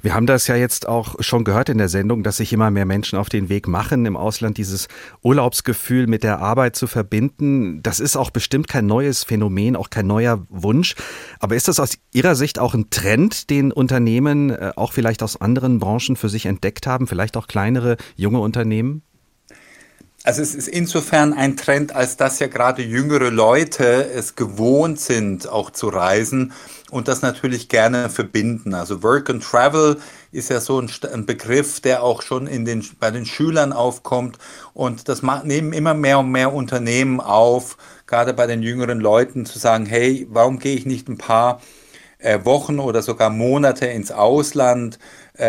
[0.00, 2.86] Wir haben das ja jetzt auch schon gehört in der Sendung, dass sich immer mehr
[2.86, 4.88] Menschen auf den Weg machen, im Ausland dieses
[5.22, 7.82] Urlaubsgefühl mit der Arbeit zu verbinden.
[7.82, 10.94] Das ist auch bestimmt kein neues Phänomen, auch kein neuer Wunsch.
[11.40, 15.40] Aber ist das aus Ihrer Sicht auch ein Trend, den Unternehmen äh, auch vielleicht aus
[15.40, 19.02] anderen Branchen für sich entdeckt haben, vielleicht auch kleinere, junge Unternehmen?
[20.22, 25.48] Also es ist insofern ein Trend, als dass ja gerade jüngere Leute es gewohnt sind,
[25.48, 26.52] auch zu reisen
[26.90, 28.74] und das natürlich gerne verbinden.
[28.74, 29.96] Also Work and Travel
[30.30, 34.36] ist ja so ein, ein Begriff, der auch schon in den, bei den Schülern aufkommt
[34.74, 39.58] und das nehmen immer mehr und mehr Unternehmen auf, gerade bei den jüngeren Leuten zu
[39.58, 41.62] sagen, hey, warum gehe ich nicht ein paar
[42.18, 44.98] äh, Wochen oder sogar Monate ins Ausland,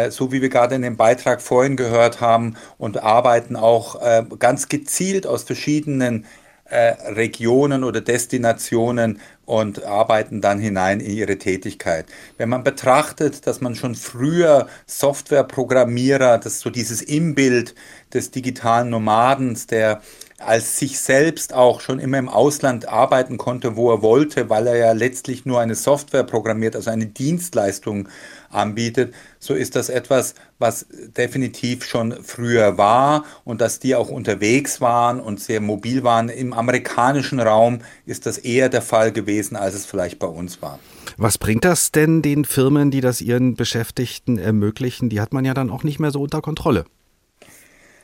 [0.10, 4.70] so wie wir gerade in dem Beitrag vorhin gehört haben, und arbeiten auch äh, ganz
[4.70, 6.26] gezielt aus verschiedenen
[6.72, 12.06] äh, Regionen oder Destinationen und arbeiten dann hinein in ihre Tätigkeit.
[12.38, 17.76] Wenn man betrachtet, dass man schon früher Softwareprogrammierer, das ist so dieses Imbild
[18.14, 20.02] des digitalen Nomadens, der
[20.46, 24.76] als sich selbst auch schon immer im Ausland arbeiten konnte, wo er wollte, weil er
[24.76, 28.10] ja letztlich nur eine Software programmiert, also eine Dienstleistung
[28.50, 30.86] anbietet, so ist das etwas, was
[31.18, 36.30] definitiv schon früher war und dass die auch unterwegs waren und sehr mobil waren.
[36.30, 40.80] Im amerikanischen Raum ist das eher der Fall gewesen, als es vielleicht bei uns war.
[41.18, 45.10] Was bringt das denn den Firmen, die das ihren Beschäftigten ermöglichen?
[45.10, 46.86] Die hat man ja dann auch nicht mehr so unter Kontrolle.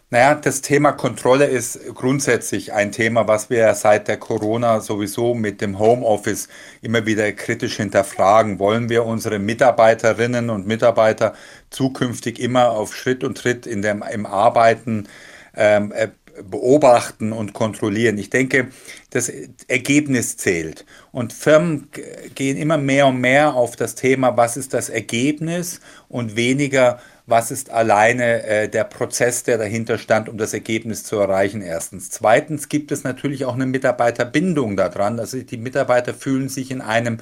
[0.09, 5.59] Naja, das Thema Kontrolle ist grundsätzlich ein Thema, was wir seit der Corona sowieso mit
[5.59, 6.47] dem Homeoffice
[6.81, 8.57] immer wieder kritisch hinterfragen.
[8.57, 11.33] Wollen wir unsere Mitarbeiterinnen und Mitarbeiter
[11.71, 15.09] zukünftig immer auf Schritt und Tritt in dem, im Arbeiten
[15.53, 16.07] ähm, äh,
[16.41, 18.17] beobachten und kontrollieren.
[18.17, 18.69] Ich denke,
[19.09, 19.29] das
[19.67, 20.85] Ergebnis zählt.
[21.11, 21.89] Und Firmen
[22.33, 27.51] gehen immer mehr und mehr auf das Thema, was ist das Ergebnis und weniger, was
[27.51, 32.09] ist alleine äh, der Prozess, der dahinter stand, um das Ergebnis zu erreichen, erstens.
[32.09, 35.19] Zweitens gibt es natürlich auch eine Mitarbeiterbindung daran.
[35.19, 37.17] Also die Mitarbeiter fühlen sich in einem,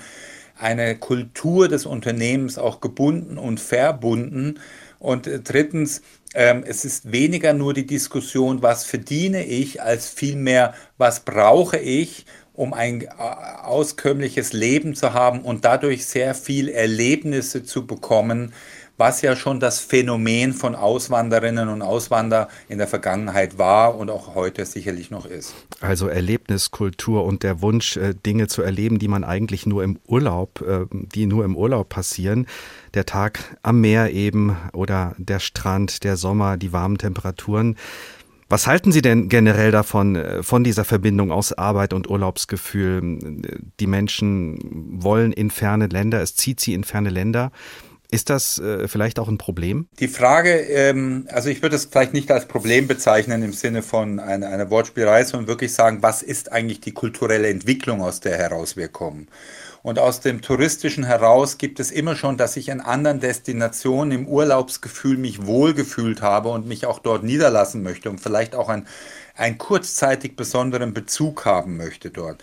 [0.57, 4.59] eine Kultur des Unternehmens auch gebunden und verbunden.
[4.99, 6.03] Und äh, drittens,
[6.35, 12.27] ähm, es ist weniger nur die Diskussion, was verdiene ich, als vielmehr, was brauche ich,
[12.53, 13.07] um ein äh,
[13.63, 18.53] auskömmliches Leben zu haben und dadurch sehr viel Erlebnisse zu bekommen,
[18.97, 24.35] was ja schon das Phänomen von Auswanderinnen und Auswanderer in der Vergangenheit war und auch
[24.35, 25.53] heute sicherlich noch ist.
[25.81, 30.61] Also Erlebniskultur und der Wunsch, äh, Dinge zu erleben, die man eigentlich nur im Urlaub,
[30.61, 32.47] äh, die nur im Urlaub passieren.
[32.93, 37.75] Der Tag am Meer eben oder der Strand, der Sommer, die warmen Temperaturen.
[38.47, 43.19] Was halten Sie denn generell davon, äh, von dieser Verbindung aus Arbeit und Urlaubsgefühl?
[43.79, 44.59] Die Menschen
[45.01, 47.51] wollen in ferne Länder, es zieht sie in ferne Länder.
[48.11, 49.87] Ist das äh, vielleicht auch ein Problem?
[49.99, 54.19] Die Frage, ähm, also ich würde es vielleicht nicht als Problem bezeichnen im Sinne von
[54.19, 58.77] einer, einer Wortspielerei, sondern wirklich sagen, was ist eigentlich die kulturelle Entwicklung, aus der heraus
[58.77, 59.27] wir kommen?
[59.85, 64.27] Und aus dem touristischen heraus gibt es immer schon, dass ich an anderen Destinationen im
[64.27, 68.87] Urlaubsgefühl mich wohlgefühlt habe und mich auch dort niederlassen möchte und vielleicht auch einen,
[69.35, 72.41] einen kurzzeitig besonderen Bezug haben möchte dort.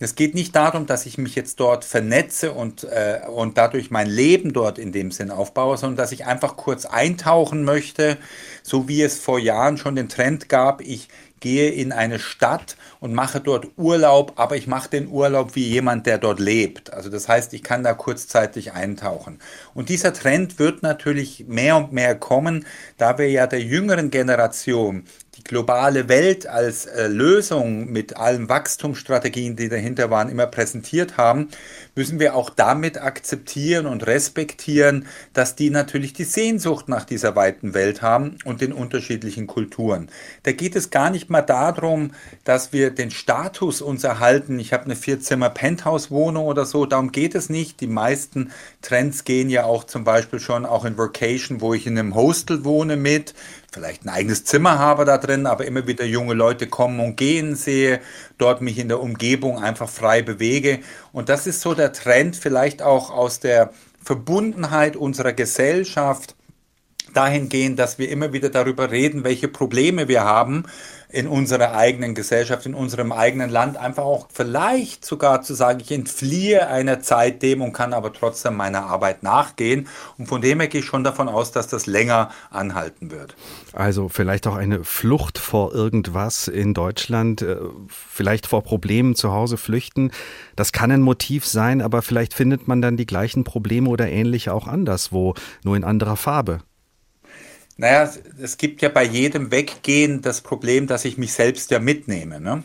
[0.00, 4.08] Es geht nicht darum, dass ich mich jetzt dort vernetze und, äh, und dadurch mein
[4.08, 8.18] Leben dort in dem Sinn aufbaue, sondern dass ich einfach kurz eintauchen möchte,
[8.64, 13.14] so wie es vor Jahren schon den Trend gab, ich gehe in eine Stadt und
[13.14, 16.92] mache dort Urlaub, aber ich mache den Urlaub wie jemand, der dort lebt.
[16.92, 19.38] Also das heißt, ich kann da kurzzeitig eintauchen.
[19.74, 22.64] Und dieser Trend wird natürlich mehr und mehr kommen,
[22.96, 25.04] da wir ja der jüngeren Generation
[25.44, 31.48] globale Welt als äh, Lösung mit allen Wachstumsstrategien, die dahinter waren, immer präsentiert haben,
[31.94, 37.74] müssen wir auch damit akzeptieren und respektieren, dass die natürlich die Sehnsucht nach dieser weiten
[37.74, 40.08] Welt haben und den unterschiedlichen Kulturen.
[40.44, 42.12] Da geht es gar nicht mal darum,
[42.44, 44.58] dass wir den Status uns erhalten.
[44.58, 46.86] Ich habe eine Vierzimmer Penthouse-Wohnung oder so.
[46.86, 47.80] Darum geht es nicht.
[47.80, 51.98] Die meisten Trends gehen ja auch zum Beispiel schon auch in Vacation, wo ich in
[51.98, 53.34] einem Hostel wohne mit
[53.74, 57.56] vielleicht ein eigenes Zimmer habe da drin, aber immer wieder junge Leute kommen und gehen
[57.56, 58.00] sehe,
[58.38, 60.78] dort mich in der Umgebung einfach frei bewege.
[61.12, 66.36] Und das ist so der Trend vielleicht auch aus der Verbundenheit unserer Gesellschaft
[67.16, 70.64] dahingehend, dass wir immer wieder darüber reden, welche Probleme wir haben
[71.14, 75.92] in unserer eigenen Gesellschaft, in unserem eigenen Land, einfach auch vielleicht sogar zu sagen, ich
[75.92, 79.86] entfliehe einer Zeit dem und kann aber trotzdem meiner Arbeit nachgehen.
[80.18, 83.36] Und von dem her gehe ich schon davon aus, dass das länger anhalten wird.
[83.72, 89.56] Also vielleicht auch eine Flucht vor irgendwas in Deutschland, äh, vielleicht vor Problemen zu Hause
[89.56, 90.10] flüchten.
[90.56, 94.52] Das kann ein Motiv sein, aber vielleicht findet man dann die gleichen Probleme oder ähnliche
[94.52, 96.58] auch anderswo, nur in anderer Farbe.
[97.76, 98.08] Naja,
[98.40, 102.40] es gibt ja bei jedem Weggehen das Problem, dass ich mich selbst ja mitnehme.
[102.40, 102.62] Ne?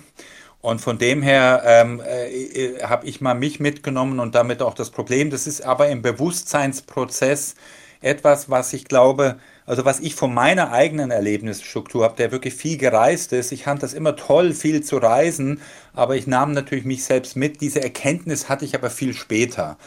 [0.61, 4.75] Und von dem her ähm, äh, äh habe ich mal mich mitgenommen und damit auch
[4.75, 5.31] das Problem.
[5.31, 7.55] Das ist aber im Bewusstseinsprozess
[8.01, 12.77] etwas, was ich glaube, also was ich von meiner eigenen Erlebnisstruktur habe, der wirklich viel
[12.77, 13.51] gereist ist.
[13.51, 15.61] Ich fand das immer toll, viel zu reisen,
[15.93, 17.61] aber ich nahm natürlich mich selbst mit.
[17.61, 19.77] Diese Erkenntnis hatte ich aber viel später.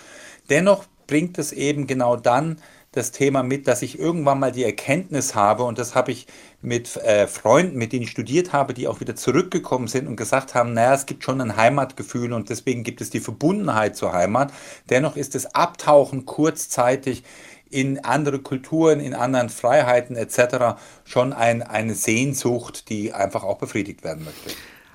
[0.50, 2.58] Dennoch bringt es eben genau dann
[2.92, 6.26] das Thema mit, dass ich irgendwann mal die Erkenntnis habe, und das habe ich
[6.60, 10.54] mit äh, Freunden, mit denen ich studiert habe, die auch wieder zurückgekommen sind und gesagt
[10.54, 14.52] haben, naja, es gibt schon ein Heimatgefühl und deswegen gibt es die Verbundenheit zur Heimat.
[14.90, 17.24] Dennoch ist das Abtauchen kurzzeitig
[17.70, 20.78] in andere Kulturen, in anderen Freiheiten etc.
[21.04, 24.50] schon ein, eine Sehnsucht, die einfach auch befriedigt werden möchte.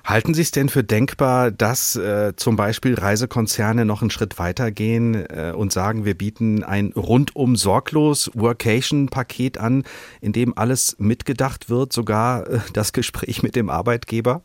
[0.08, 5.26] Halten Sie es denn für denkbar, dass äh, zum Beispiel Reisekonzerne noch einen Schritt weitergehen
[5.28, 9.84] äh, und sagen, wir bieten ein rundum sorglos Workation-Paket an,
[10.22, 14.40] in dem alles mitgedacht wird, sogar äh, das Gespräch mit dem Arbeitgeber?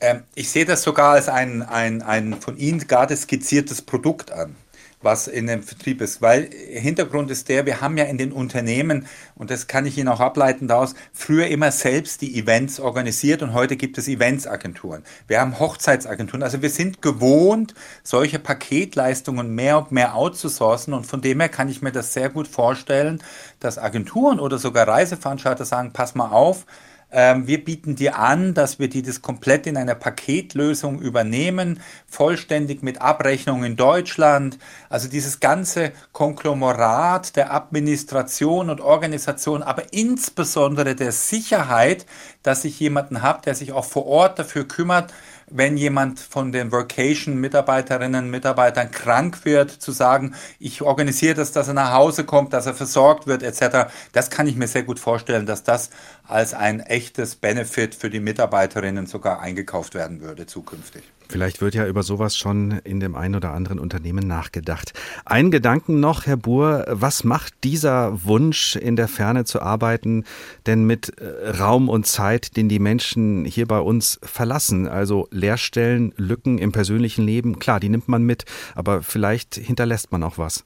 [0.00, 4.56] Ähm, ich sehe das sogar als ein, ein, ein von Ihnen gerade skizziertes Produkt an
[5.02, 6.22] was in dem Vertrieb ist.
[6.22, 10.08] Weil Hintergrund ist der, wir haben ja in den Unternehmen, und das kann ich Ihnen
[10.08, 15.04] auch ableiten daraus, früher immer selbst die Events organisiert und heute gibt es Eventsagenturen.
[15.28, 16.42] Wir haben Hochzeitsagenturen.
[16.42, 21.68] Also wir sind gewohnt, solche Paketleistungen mehr und mehr outzusourcen und von dem her kann
[21.68, 23.22] ich mir das sehr gut vorstellen,
[23.60, 26.66] dass Agenturen oder sogar Reiseveranstalter sagen, pass mal auf,
[27.10, 33.00] wir bieten dir an, dass wir die das komplett in einer Paketlösung übernehmen, vollständig mit
[33.00, 34.58] Abrechnung in Deutschland.
[34.88, 42.06] Also dieses ganze Konglomerat der Administration und Organisation, aber insbesondere der Sicherheit,
[42.42, 45.12] dass ich jemanden habe, der sich auch vor Ort dafür kümmert,
[45.48, 51.68] wenn jemand von den Vocation-Mitarbeiterinnen und Mitarbeitern krank wird, zu sagen, ich organisiere das, dass
[51.68, 53.90] er nach Hause kommt, dass er versorgt wird, etc.
[54.12, 55.90] Das kann ich mir sehr gut vorstellen, dass das
[56.26, 61.02] als ein echtes Benefit für die Mitarbeiterinnen sogar eingekauft werden würde zukünftig.
[61.28, 64.92] Vielleicht wird ja über sowas schon in dem einen oder anderen Unternehmen nachgedacht.
[65.24, 70.24] Ein Gedanken noch, Herr Buhr, was macht dieser Wunsch, in der Ferne zu arbeiten,
[70.66, 74.88] denn mit äh, Raum und Zeit, den die Menschen hier bei uns verlassen?
[74.88, 80.22] Also Leerstellen, Lücken im persönlichen Leben, klar, die nimmt man mit, aber vielleicht hinterlässt man
[80.22, 80.64] auch was.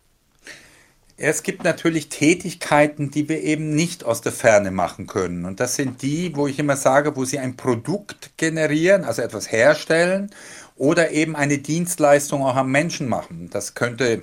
[1.23, 5.45] Es gibt natürlich Tätigkeiten, die wir eben nicht aus der Ferne machen können.
[5.45, 9.53] Und das sind die, wo ich immer sage, wo sie ein Produkt generieren, also etwas
[9.53, 10.31] herstellen
[10.77, 13.51] oder eben eine Dienstleistung auch am Menschen machen.
[13.53, 14.23] Das könnte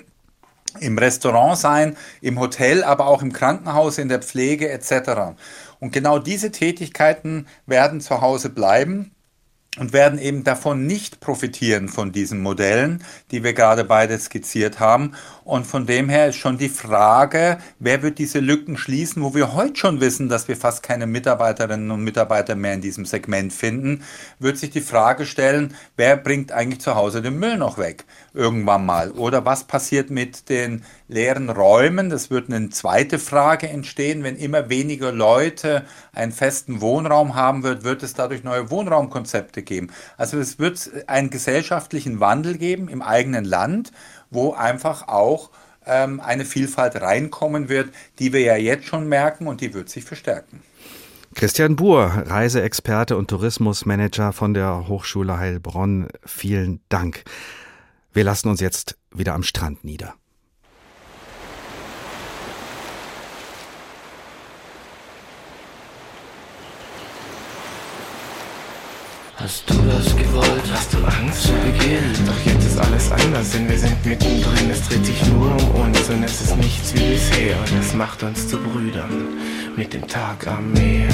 [0.80, 5.38] im Restaurant sein, im Hotel, aber auch im Krankenhaus, in der Pflege etc.
[5.80, 9.12] Und genau diese Tätigkeiten werden zu Hause bleiben
[9.78, 15.14] und werden eben davon nicht profitieren von diesen Modellen, die wir gerade beide skizziert haben.
[15.44, 19.54] Und von dem her ist schon die Frage, wer wird diese Lücken schließen, wo wir
[19.54, 24.04] heute schon wissen, dass wir fast keine Mitarbeiterinnen und Mitarbeiter mehr in diesem Segment finden,
[24.40, 28.06] wird sich die Frage stellen, wer bringt eigentlich zu Hause den Müll noch weg?
[28.38, 29.10] Irgendwann mal.
[29.14, 32.12] Oder was passiert mit den leeren Räumen?
[32.12, 34.22] Das wird eine zweite Frage entstehen.
[34.22, 39.90] Wenn immer weniger Leute einen festen Wohnraum haben wird, wird es dadurch neue Wohnraumkonzepte geben.
[40.18, 43.92] Also es wird einen gesellschaftlichen Wandel geben im eigenen Land,
[44.30, 45.50] wo einfach auch
[45.88, 50.04] ähm, eine Vielfalt reinkommen wird, die wir ja jetzt schon merken und die wird sich
[50.04, 50.62] verstärken.
[51.34, 57.24] Christian Buhr, Reiseexperte und Tourismusmanager von der Hochschule Heilbronn, vielen Dank.
[58.18, 60.16] Wir lassen uns jetzt wieder am Strand nieder.
[69.36, 70.64] Hast du das gewollt?
[70.74, 72.26] Hast du Angst zu Beginn?
[72.26, 74.72] Doch jetzt ist alles anders, denn wir sind mittendrin.
[74.72, 77.56] Es dreht sich nur um uns und es ist nichts wie bisher.
[77.60, 79.38] Und das macht uns zu Brüdern
[79.76, 81.08] mit dem Tag am Meer.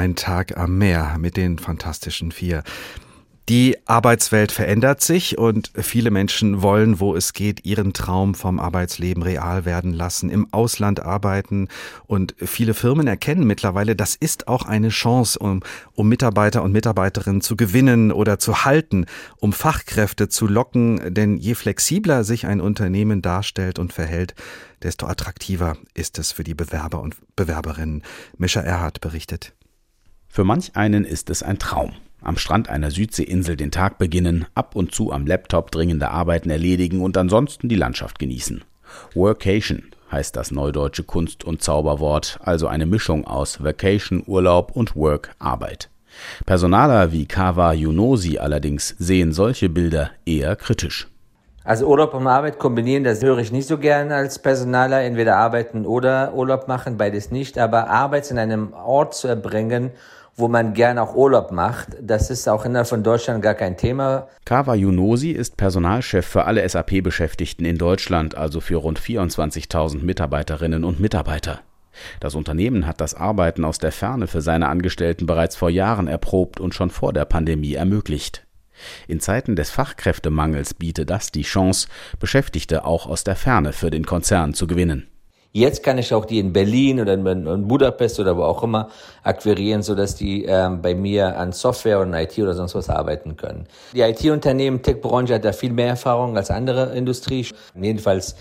[0.00, 2.62] Ein Tag am Meer mit den Fantastischen Vier.
[3.50, 9.22] Die Arbeitswelt verändert sich und viele Menschen wollen, wo es geht, ihren Traum vom Arbeitsleben
[9.22, 11.68] real werden lassen, im Ausland arbeiten
[12.06, 17.42] und viele Firmen erkennen mittlerweile, das ist auch eine Chance, um, um Mitarbeiter und Mitarbeiterinnen
[17.42, 19.04] zu gewinnen oder zu halten,
[19.36, 24.34] um Fachkräfte zu locken, denn je flexibler sich ein Unternehmen darstellt und verhält,
[24.82, 28.02] desto attraktiver ist es für die Bewerber und Bewerberinnen.
[28.38, 29.52] Mischa Erhardt berichtet.
[30.32, 31.90] Für manch einen ist es ein Traum.
[32.22, 37.00] Am Strand einer Südseeinsel den Tag beginnen, ab und zu am Laptop dringende Arbeiten erledigen
[37.00, 38.62] und ansonsten die Landschaft genießen.
[39.14, 45.34] Workation heißt das neudeutsche Kunst- und Zauberwort, also eine Mischung aus Vacation, Urlaub und Work,
[45.40, 45.90] Arbeit.
[46.46, 51.08] Personaler wie Kawa Yunosi allerdings sehen solche Bilder eher kritisch.
[51.64, 55.02] Also Urlaub und Arbeit kombinieren, das höre ich nicht so gern als Personaler.
[55.02, 57.58] Entweder arbeiten oder Urlaub machen, beides nicht.
[57.58, 59.90] Aber Arbeit in einem Ort zu erbringen,
[60.40, 64.26] wo man gern auch Urlaub macht, das ist auch innerhalb von Deutschland gar kein Thema.
[64.44, 70.98] Kawa Yunosi ist Personalchef für alle SAP-Beschäftigten in Deutschland, also für rund 24.000 Mitarbeiterinnen und
[70.98, 71.60] Mitarbeiter.
[72.20, 76.60] Das Unternehmen hat das Arbeiten aus der Ferne für seine Angestellten bereits vor Jahren erprobt
[76.60, 78.46] und schon vor der Pandemie ermöglicht.
[79.08, 81.88] In Zeiten des Fachkräftemangels biete das die Chance,
[82.18, 85.08] Beschäftigte auch aus der Ferne für den Konzern zu gewinnen.
[85.52, 88.88] Jetzt kann ich auch die in Berlin oder in Budapest oder wo auch immer
[89.24, 93.66] akquirieren, sodass die ähm, bei mir an Software und IT oder sonst was arbeiten können.
[93.92, 97.46] Die IT-Unternehmen, Tech-Branche hat da viel mehr Erfahrung als andere Industrie.
[97.74, 98.36] Jedenfalls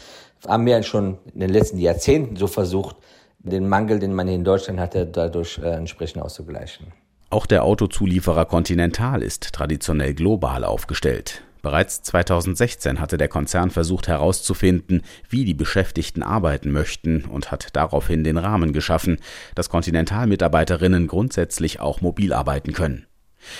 [0.47, 2.95] haben wir schon in den letzten Jahrzehnten so versucht,
[3.39, 6.88] den Mangel, den man hier in Deutschland hatte, dadurch äh, entsprechend auszugleichen.
[7.32, 11.41] Auch der Autozulieferer Continental ist traditionell global aufgestellt.
[11.62, 18.24] Bereits 2016 hatte der Konzern versucht herauszufinden, wie die Beschäftigten arbeiten möchten und hat daraufhin
[18.24, 19.18] den Rahmen geschaffen,
[19.55, 23.05] dass Continental-Mitarbeiterinnen grundsätzlich auch mobil arbeiten können.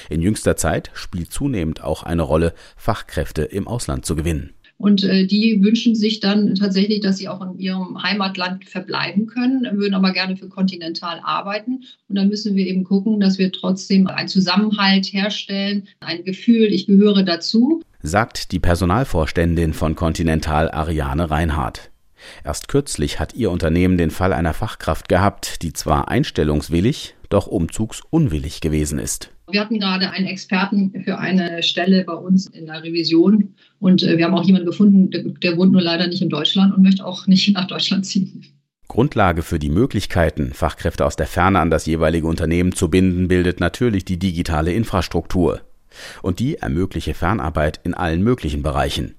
[0.10, 4.54] In jüngster Zeit spielt zunehmend auch eine Rolle, Fachkräfte im Ausland zu gewinnen.
[4.80, 9.68] Und äh, die wünschen sich dann tatsächlich, dass sie auch in ihrem Heimatland verbleiben können,
[9.78, 11.84] würden aber gerne für Continental arbeiten.
[12.08, 16.88] Und dann müssen wir eben gucken, dass wir trotzdem einen Zusammenhalt herstellen, ein Gefühl, ich
[16.88, 17.82] gehöre dazu.
[18.02, 21.92] Sagt die Personalvorständin von Continental Ariane Reinhardt.
[22.46, 28.62] Erst kürzlich hat ihr Unternehmen den Fall einer Fachkraft gehabt, die zwar einstellungswillig, doch umzugsunwillig
[28.62, 29.32] gewesen ist.
[29.52, 34.18] Wir hatten gerade einen Experten für eine Stelle bei uns in der Revision und äh,
[34.18, 37.06] wir haben auch jemanden gefunden, der, der wohnt nur leider nicht in Deutschland und möchte
[37.06, 38.46] auch nicht nach Deutschland ziehen.
[38.88, 43.60] Grundlage für die Möglichkeiten, Fachkräfte aus der Ferne an das jeweilige Unternehmen zu binden, bildet
[43.60, 45.60] natürlich die digitale Infrastruktur.
[46.22, 49.16] Und die ermögliche Fernarbeit in allen möglichen Bereichen.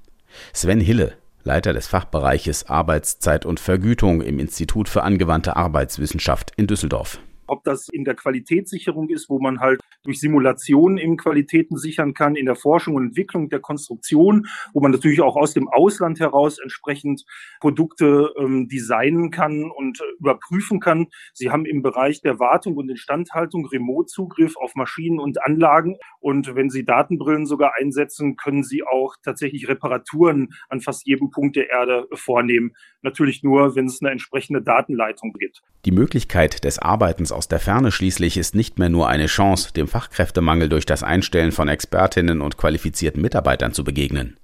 [0.53, 7.21] Sven Hille, Leiter des Fachbereiches Arbeitszeit und Vergütung im Institut für angewandte Arbeitswissenschaft in Düsseldorf
[7.51, 12.36] ob das in der Qualitätssicherung ist, wo man halt durch Simulationen eben Qualitäten sichern kann,
[12.36, 16.59] in der Forschung und Entwicklung der Konstruktion, wo man natürlich auch aus dem Ausland heraus
[16.59, 17.24] entsprechend
[17.61, 21.09] Produkte ähm, designen kann und äh, überprüfen kann.
[21.34, 25.96] Sie haben im Bereich der Wartung und Instandhaltung Remote-Zugriff auf Maschinen und Anlagen.
[26.20, 31.57] Und wenn Sie Datenbrillen sogar einsetzen, können Sie auch tatsächlich Reparaturen an fast jedem Punkt
[31.57, 32.72] der Erde vornehmen.
[33.03, 35.62] Natürlich nur, wenn es eine entsprechende Datenleitung gibt.
[35.84, 39.88] Die Möglichkeit des Arbeitens aus der Ferne schließlich ist nicht mehr nur eine Chance, dem
[39.88, 44.36] Fachkräftemangel durch das Einstellen von Expertinnen und qualifizierten Mitarbeitern zu begegnen.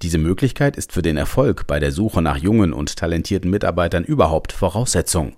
[0.00, 4.52] Diese Möglichkeit ist für den Erfolg bei der Suche nach jungen und talentierten Mitarbeitern überhaupt
[4.52, 5.36] Voraussetzung.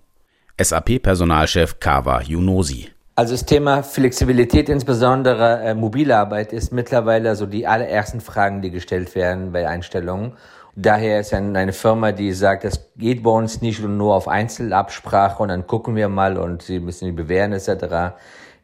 [0.56, 2.90] SAP-Personalchef Kawa Yunosi.
[3.16, 8.70] Also das Thema Flexibilität, insbesondere äh, mobile Arbeit, ist mittlerweile so die allerersten Fragen, die
[8.70, 10.34] gestellt werden bei Einstellungen.
[10.76, 15.48] Daher ist eine Firma, die sagt, das geht bei uns nicht nur auf Einzelabsprache und
[15.48, 18.14] dann gucken wir mal und sie müssen die bewähren etc.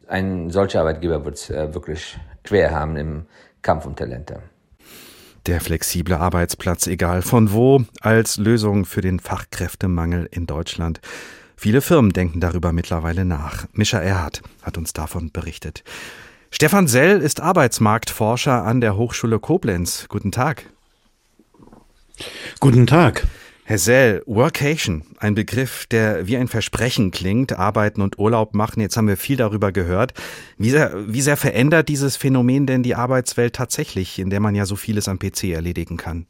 [0.07, 3.25] Ein solcher Arbeitgeber wird es äh, wirklich schwer haben im
[3.61, 4.41] Kampf um Talente.
[5.45, 11.01] Der flexible Arbeitsplatz, egal von wo, als Lösung für den Fachkräftemangel in Deutschland.
[11.55, 13.65] Viele Firmen denken darüber mittlerweile nach.
[13.73, 15.83] Mischa Erhardt hat uns davon berichtet.
[16.51, 20.07] Stefan Sell ist Arbeitsmarktforscher an der Hochschule Koblenz.
[20.07, 20.65] Guten Tag.
[22.59, 23.27] Guten Tag.
[23.63, 28.79] Herr Sell, Workation, ein Begriff, der wie ein Versprechen klingt, arbeiten und Urlaub machen.
[28.79, 30.13] Jetzt haben wir viel darüber gehört.
[30.57, 34.65] Wie sehr, wie sehr verändert dieses Phänomen denn die Arbeitswelt tatsächlich, in der man ja
[34.65, 36.27] so vieles am PC erledigen kann?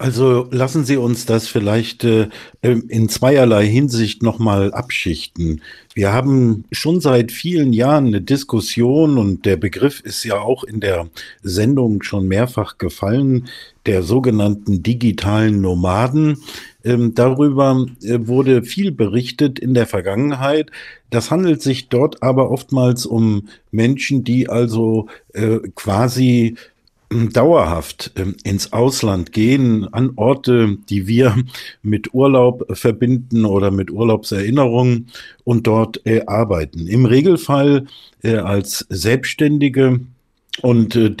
[0.00, 2.28] Also lassen Sie uns das vielleicht äh,
[2.62, 5.60] in zweierlei Hinsicht nochmal abschichten.
[5.92, 10.80] Wir haben schon seit vielen Jahren eine Diskussion und der Begriff ist ja auch in
[10.80, 11.10] der
[11.42, 13.48] Sendung schon mehrfach gefallen,
[13.84, 16.38] der sogenannten digitalen Nomaden.
[16.82, 20.70] Ähm, darüber äh, wurde viel berichtet in der Vergangenheit.
[21.10, 26.56] Das handelt sich dort aber oftmals um Menschen, die also äh, quasi
[27.10, 31.36] dauerhaft ähm, ins Ausland gehen, an Orte, die wir
[31.82, 35.08] mit Urlaub verbinden oder mit Urlaubserinnerungen
[35.44, 36.86] und dort äh, arbeiten.
[36.86, 37.86] Im Regelfall
[38.22, 40.00] äh, als Selbstständige
[40.62, 41.14] Und äh,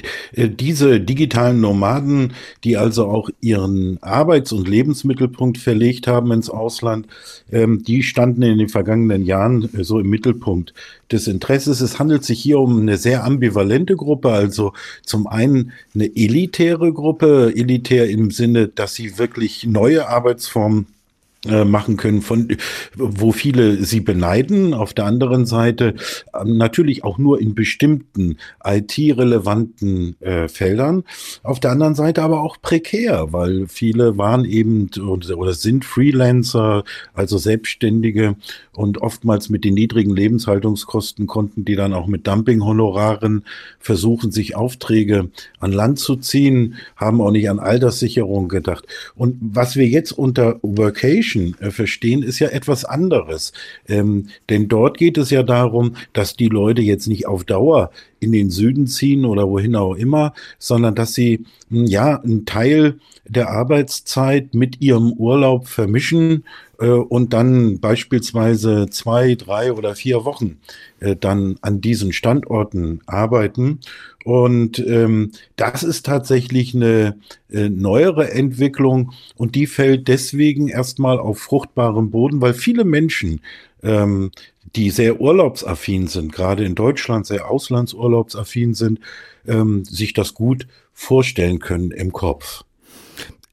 [0.48, 7.06] diese digitalen Nomaden, die also auch ihren Arbeits- und Lebensmittelpunkt verlegt haben ins Ausland,
[7.50, 10.74] ähm, die standen in den vergangenen Jahren äh, so im Mittelpunkt
[11.10, 11.80] des Interesses.
[11.80, 14.72] Es handelt sich hier um eine sehr ambivalente Gruppe, also
[15.06, 20.99] zum einen eine elitäre Gruppe, elitär im Sinne, dass sie wirklich neue Arbeitsformen äh,
[21.46, 22.48] machen können, von
[22.96, 24.74] wo viele sie beneiden.
[24.74, 25.94] Auf der anderen Seite
[26.34, 31.04] äh, natürlich auch nur in bestimmten IT-relevanten äh, Feldern.
[31.42, 36.84] Auf der anderen Seite aber auch prekär, weil viele waren eben oder sind Freelancer,
[37.14, 38.36] also Selbstständige
[38.72, 43.44] und oftmals mit den niedrigen Lebenshaltungskosten konnten die dann auch mit Dumping-Honoraren
[43.78, 48.86] versuchen, sich Aufträge an Land zu ziehen, haben auch nicht an Alterssicherung gedacht.
[49.14, 53.52] Und was wir jetzt unter Workation Education äh, verstehen, ist ja etwas anderes.
[53.88, 58.32] Ähm, denn dort geht es ja darum, dass die Leute jetzt nicht auf Dauer in
[58.32, 63.50] den Süden ziehen oder wohin auch immer, sondern dass sie hm, ja einen Teil der
[63.50, 66.44] Arbeitszeit mit ihrem Urlaub vermischen
[66.86, 70.58] und dann beispielsweise zwei, drei oder vier Wochen
[71.00, 73.80] äh, dann an diesen Standorten arbeiten.
[74.24, 77.18] Und ähm, das ist tatsächlich eine
[77.50, 83.40] äh, neuere Entwicklung und die fällt deswegen erstmal auf fruchtbarem Boden, weil viele Menschen,
[83.82, 84.30] ähm,
[84.76, 89.00] die sehr urlaubsaffin sind, gerade in Deutschland sehr auslandsurlaubsaffin sind,
[89.46, 92.64] ähm, sich das gut vorstellen können im Kopf.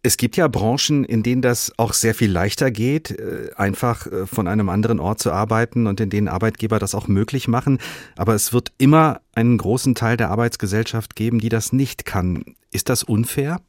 [0.04, 4.26] Es gibt ja Branchen, in denen das auch sehr viel leichter geht, äh, einfach äh,
[4.26, 7.80] von einem anderen Ort zu arbeiten und in denen Arbeitgeber das auch möglich machen.
[8.16, 12.44] Aber es wird immer einen großen Teil der Arbeitsgesellschaft geben, die das nicht kann.
[12.72, 13.60] Ist das unfair?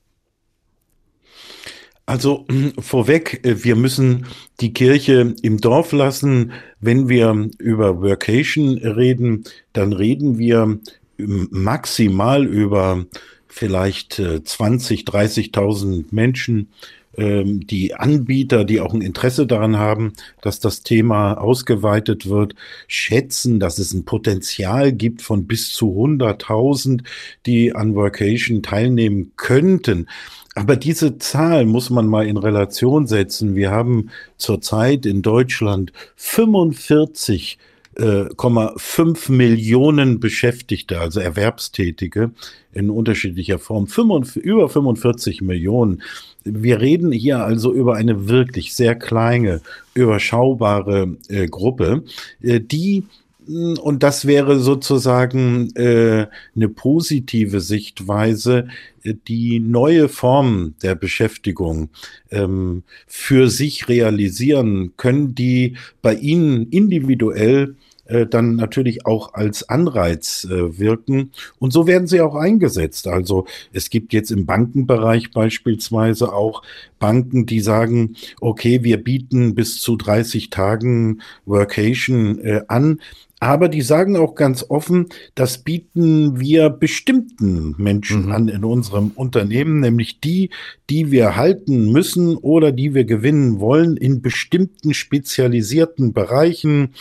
[2.06, 2.46] Also
[2.78, 4.26] vorweg, äh, wir müssen
[4.60, 6.52] die Kirche im Dorf lassen.
[6.80, 10.78] Wenn wir über Workation reden, dann reden wir
[11.18, 13.04] maximal über
[13.48, 16.68] vielleicht äh, 20, 30.000 Menschen,
[17.16, 22.54] ähm, die Anbieter, die auch ein Interesse daran haben, dass das Thema ausgeweitet wird,
[22.86, 27.02] schätzen, dass es ein Potenzial gibt von bis zu 100.000,
[27.44, 30.06] die an Workation teilnehmen könnten.
[30.54, 33.54] Aber diese Zahl muss man mal in Relation setzen.
[33.54, 37.58] Wir haben zurzeit in Deutschland 45
[37.98, 42.30] 5 Millionen Beschäftigte, also Erwerbstätige
[42.72, 46.02] in unterschiedlicher Form, 45, über 45 Millionen.
[46.44, 49.60] Wir reden hier also über eine wirklich sehr kleine,
[49.94, 52.04] überschaubare äh, Gruppe,
[52.40, 53.04] äh, die
[53.48, 58.68] und das wäre sozusagen äh, eine positive Sichtweise,
[59.02, 61.88] äh, die neue Form der Beschäftigung
[62.30, 67.74] ähm, für sich realisieren können, die bei Ihnen individuell
[68.08, 71.30] äh, dann natürlich auch als Anreiz äh, wirken.
[71.58, 73.06] Und so werden sie auch eingesetzt.
[73.06, 76.62] Also es gibt jetzt im Bankenbereich beispielsweise auch
[76.98, 83.00] Banken, die sagen, okay, wir bieten bis zu 30 Tagen Workation äh, an.
[83.40, 88.32] Aber die sagen auch ganz offen, das bieten wir bestimmten Menschen mhm.
[88.32, 90.50] an in unserem Unternehmen, nämlich die,
[90.90, 96.94] die wir halten müssen oder die wir gewinnen wollen in bestimmten spezialisierten Bereichen,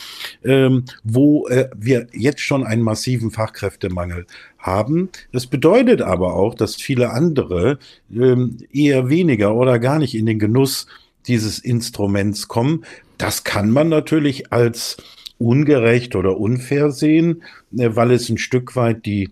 [0.44, 4.28] ähm, wo äh, wir jetzt schon einen massiven Fachkräftemangel
[4.60, 5.10] haben.
[5.32, 7.80] Das bedeutet aber auch, dass viele andere
[8.14, 10.86] ähm, eher weniger oder gar nicht in den Genuss
[11.28, 12.86] dieses Instruments kommen.
[13.18, 14.98] Das kann man natürlich als
[15.38, 17.44] ungerecht oder unfair sehen,
[17.78, 19.30] äh, weil es ein Stück weit die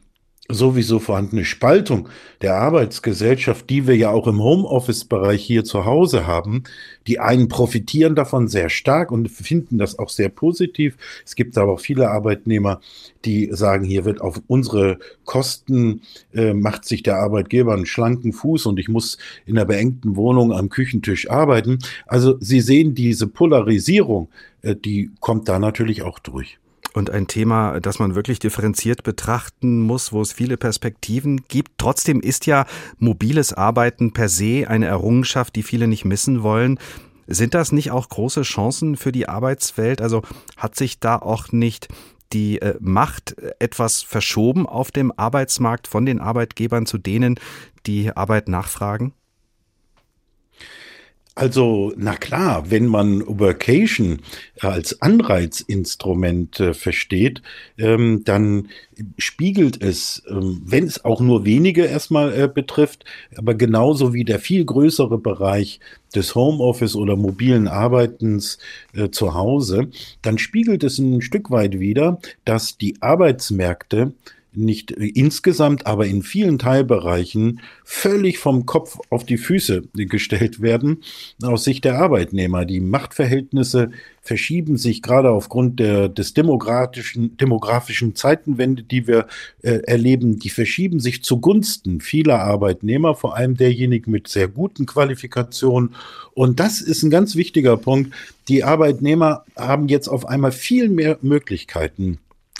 [0.48, 2.08] sowieso vorhandene Spaltung
[2.41, 6.64] der Arbeitsgesellschaft, die wir ja auch im Homeoffice-Bereich hier zu Hause haben,
[7.08, 10.98] die einen profitieren davon sehr stark und finden das auch sehr positiv.
[11.26, 12.80] Es gibt aber auch viele Arbeitnehmer,
[13.26, 16.02] die sagen, hier wird auf unsere Kosten
[16.34, 19.18] äh, macht sich der Arbeitgeber einen schlanken Fuß und ich muss
[19.48, 21.80] in einer beengten Wohnung am Küchentisch arbeiten.
[22.06, 24.30] Also Sie sehen diese Polarisierung,
[24.62, 26.60] äh, die kommt da natürlich auch durch
[26.96, 31.74] und ein Thema, das man wirklich differenziert betrachten muss, wo es viele Perspektiven gibt.
[31.78, 32.66] Trotzdem ist ja
[32.98, 36.80] mobiles Arbeiten per se eine Errungenschaft, die viele nicht missen wollen.
[37.28, 40.02] Sind das nicht auch große Chancen für die Arbeitswelt?
[40.02, 40.22] Also
[40.58, 41.88] hat sich da auch nicht
[42.34, 47.39] die äh, Macht etwas verschoben auf dem Arbeitsmarkt von den Arbeitgebern zu denen,
[47.86, 49.14] die Arbeit nachfragen?
[51.38, 54.22] Also, na klar, wenn man Workation
[54.62, 57.42] als Anreizinstrument äh, versteht,
[57.78, 58.70] ähm, dann
[59.18, 63.04] spiegelt es, ähm, wenn es auch nur wenige erstmal äh, betrifft,
[63.36, 65.82] aber genauso wie der viel größere Bereich
[66.16, 68.58] des Homeoffice oder mobilen Arbeitens
[68.94, 69.90] äh, zu Hause,
[70.22, 74.14] dann spiegelt es ein Stück weit wieder, dass die Arbeitsmärkte
[74.58, 81.03] nicht insgesamt, aber in vielen Teilbereichen völlig vom Kopf auf die Füße gestellt werden
[81.43, 82.66] aus Sicht der Arbeitnehmer.
[82.66, 83.91] Die Machtverhältnisse
[84.26, 89.28] verschieben sich gerade aufgrund der, des demografischen, demografischen Zeitenwende, die wir
[89.62, 95.95] äh, erleben, die verschieben sich zugunsten vieler Arbeitnehmer, vor allem derjenigen mit sehr guten Qualifikationen.
[96.34, 98.14] Und das ist ein ganz wichtiger Punkt.
[98.47, 102.18] Die Arbeitnehmer haben jetzt auf einmal viel mehr Möglichkeiten,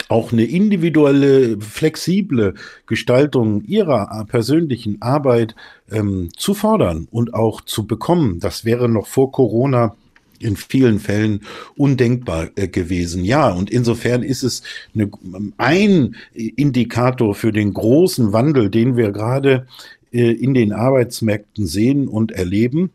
[0.08, 2.54] auch eine individuelle, flexible
[2.86, 5.54] Gestaltung ihrer persönlichen Arbeit
[5.90, 8.40] ähm, zu fordern und auch zu bekommen.
[8.40, 9.96] Das wäre noch vor Corona
[10.38, 11.40] in vielen Fällen
[11.76, 13.24] undenkbar äh, gewesen.
[13.24, 14.62] Ja, und insofern ist es
[14.94, 15.10] eine,
[15.56, 19.66] ein Indikator für den großen Wandel, den wir gerade
[20.12, 22.90] äh, in den Arbeitsmärkten sehen und erleben.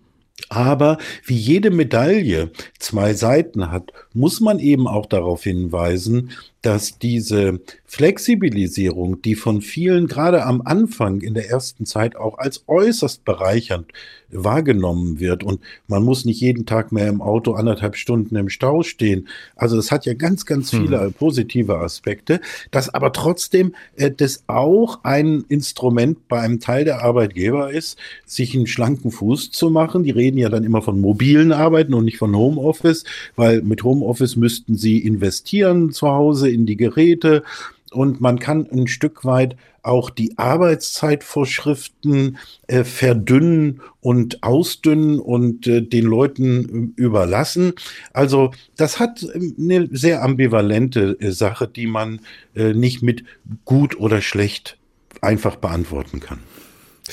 [0.50, 6.32] Aber wie jede Medaille zwei Seiten hat, muss man eben auch darauf hinweisen,
[6.62, 12.64] dass diese Flexibilisierung, die von vielen gerade am Anfang in der ersten Zeit auch als
[12.68, 13.92] äußerst bereichernd
[14.32, 18.84] wahrgenommen wird und man muss nicht jeden Tag mehr im Auto anderthalb Stunden im Stau
[18.84, 19.28] stehen.
[19.56, 21.14] Also es hat ja ganz, ganz viele hm.
[21.14, 27.72] positive Aspekte, dass aber trotzdem äh, das auch ein Instrument bei einem Teil der Arbeitgeber
[27.72, 30.04] ist, sich einen schlanken Fuß zu machen.
[30.04, 33.04] Die reden ja dann immer von mobilen Arbeiten und nicht von Homeoffice,
[33.36, 37.44] weil mit Homeoffice müssten sie investieren zu Hause in die Geräte
[37.92, 42.38] und man kann ein Stück weit auch die Arbeitszeitvorschriften
[42.68, 47.74] äh, verdünnen und ausdünnen und äh, den Leuten äh, überlassen.
[48.14, 52.22] Also das hat ähm, eine sehr ambivalente äh, Sache, die man
[52.56, 53.24] äh, nicht mit
[53.66, 54.78] gut oder schlecht
[55.22, 56.40] einfach beantworten kann.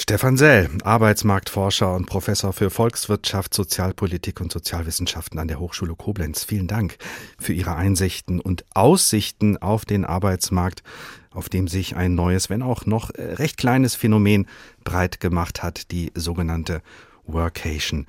[0.00, 6.44] Stefan Sell, Arbeitsmarktforscher und Professor für Volkswirtschaft, Sozialpolitik und Sozialwissenschaften an der Hochschule Koblenz.
[6.44, 6.98] Vielen Dank
[7.36, 10.84] für Ihre Einsichten und Aussichten auf den Arbeitsmarkt,
[11.32, 14.46] auf dem sich ein neues, wenn auch noch äh, recht kleines Phänomen
[14.84, 16.80] breit gemacht hat, die sogenannte
[17.26, 18.06] Workation.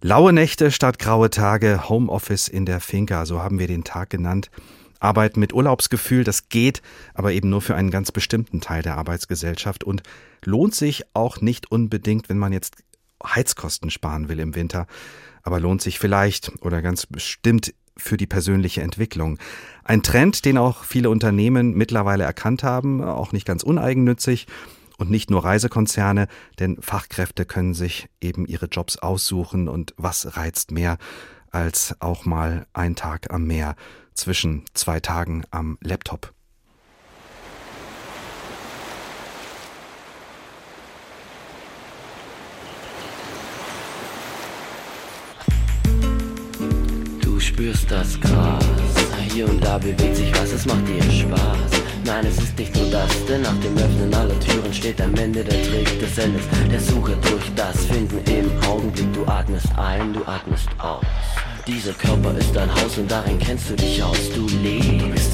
[0.00, 4.52] Laue Nächte statt graue Tage, Homeoffice in der Finca, so haben wir den Tag genannt.
[5.04, 6.82] Arbeiten mit Urlaubsgefühl, das geht,
[7.14, 10.02] aber eben nur für einen ganz bestimmten Teil der Arbeitsgesellschaft und
[10.44, 12.82] lohnt sich auch nicht unbedingt, wenn man jetzt
[13.24, 14.86] Heizkosten sparen will im Winter,
[15.42, 19.38] aber lohnt sich vielleicht oder ganz bestimmt für die persönliche Entwicklung.
[19.84, 24.46] Ein Trend, den auch viele Unternehmen mittlerweile erkannt haben, auch nicht ganz uneigennützig
[24.98, 26.28] und nicht nur Reisekonzerne,
[26.58, 30.98] denn Fachkräfte können sich eben ihre Jobs aussuchen und was reizt mehr
[31.50, 33.76] als auch mal ein Tag am Meer
[34.14, 36.32] zwischen zwei Tagen am Laptop.
[47.20, 48.64] Du spürst das Gras,
[49.32, 51.82] hier und da bewegt sich was, es macht dir Spaß.
[52.04, 55.42] Nein, es ist nicht nur das, denn nach dem Öffnen aller Türen steht am Ende
[55.42, 56.42] der Trick des Endes.
[56.70, 59.12] Der Suche durch das Finden im Augenblick.
[59.14, 61.02] Du atmest ein, du atmest aus.
[61.66, 64.18] Dieser Körper ist dein Haus und darin kennst du dich aus.
[64.34, 65.32] Du lebst.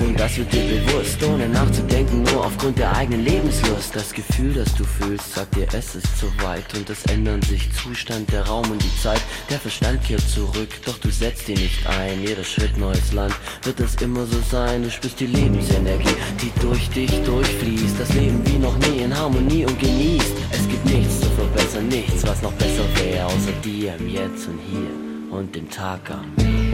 [0.00, 3.94] Und das wird dir bewusst, ohne nachzudenken, nur aufgrund der eigenen Lebenslust.
[3.94, 6.64] Das Gefühl, das du fühlst, sagt dir, es ist zu weit.
[6.74, 9.20] Und es ändern sich Zustand, der Raum und die Zeit.
[9.50, 12.20] Der Verstand kehrt zurück, doch du setzt ihn nicht ein.
[12.26, 14.82] Jeder Schritt neues Land, wird es immer so sein.
[14.82, 18.00] Du spürst die Lebensenergie, die durch dich durchfließt.
[18.00, 20.32] Das Leben wie noch nie in Harmonie und genießt.
[20.50, 24.58] Es gibt nichts zu verbessern, nichts, was noch besser wäre, außer dir im Jetzt und
[24.68, 26.72] hier und dem Tag am Meer.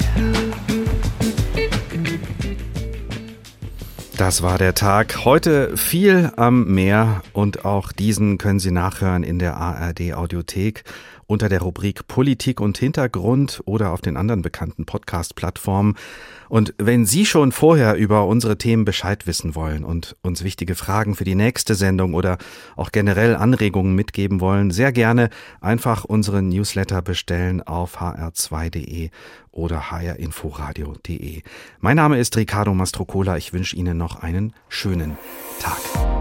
[4.16, 5.24] Das war der Tag.
[5.24, 10.82] Heute viel am Meer und auch diesen können Sie nachhören in der ARD Audiothek
[11.28, 15.94] unter der Rubrik Politik und Hintergrund oder auf den anderen bekannten Podcast-Plattformen.
[16.48, 21.14] Und wenn Sie schon vorher über unsere Themen Bescheid wissen wollen und uns wichtige Fragen
[21.14, 22.38] für die nächste Sendung oder
[22.76, 25.28] auch generell Anregungen mitgeben wollen, sehr gerne
[25.60, 29.10] einfach unseren Newsletter bestellen auf hr2.de
[29.52, 31.42] oder hrinforadio.de.
[31.80, 33.36] Mein Name ist Ricardo Mastrocola.
[33.36, 35.18] Ich wünsche Ihnen noch einen schönen
[35.60, 36.17] Tag.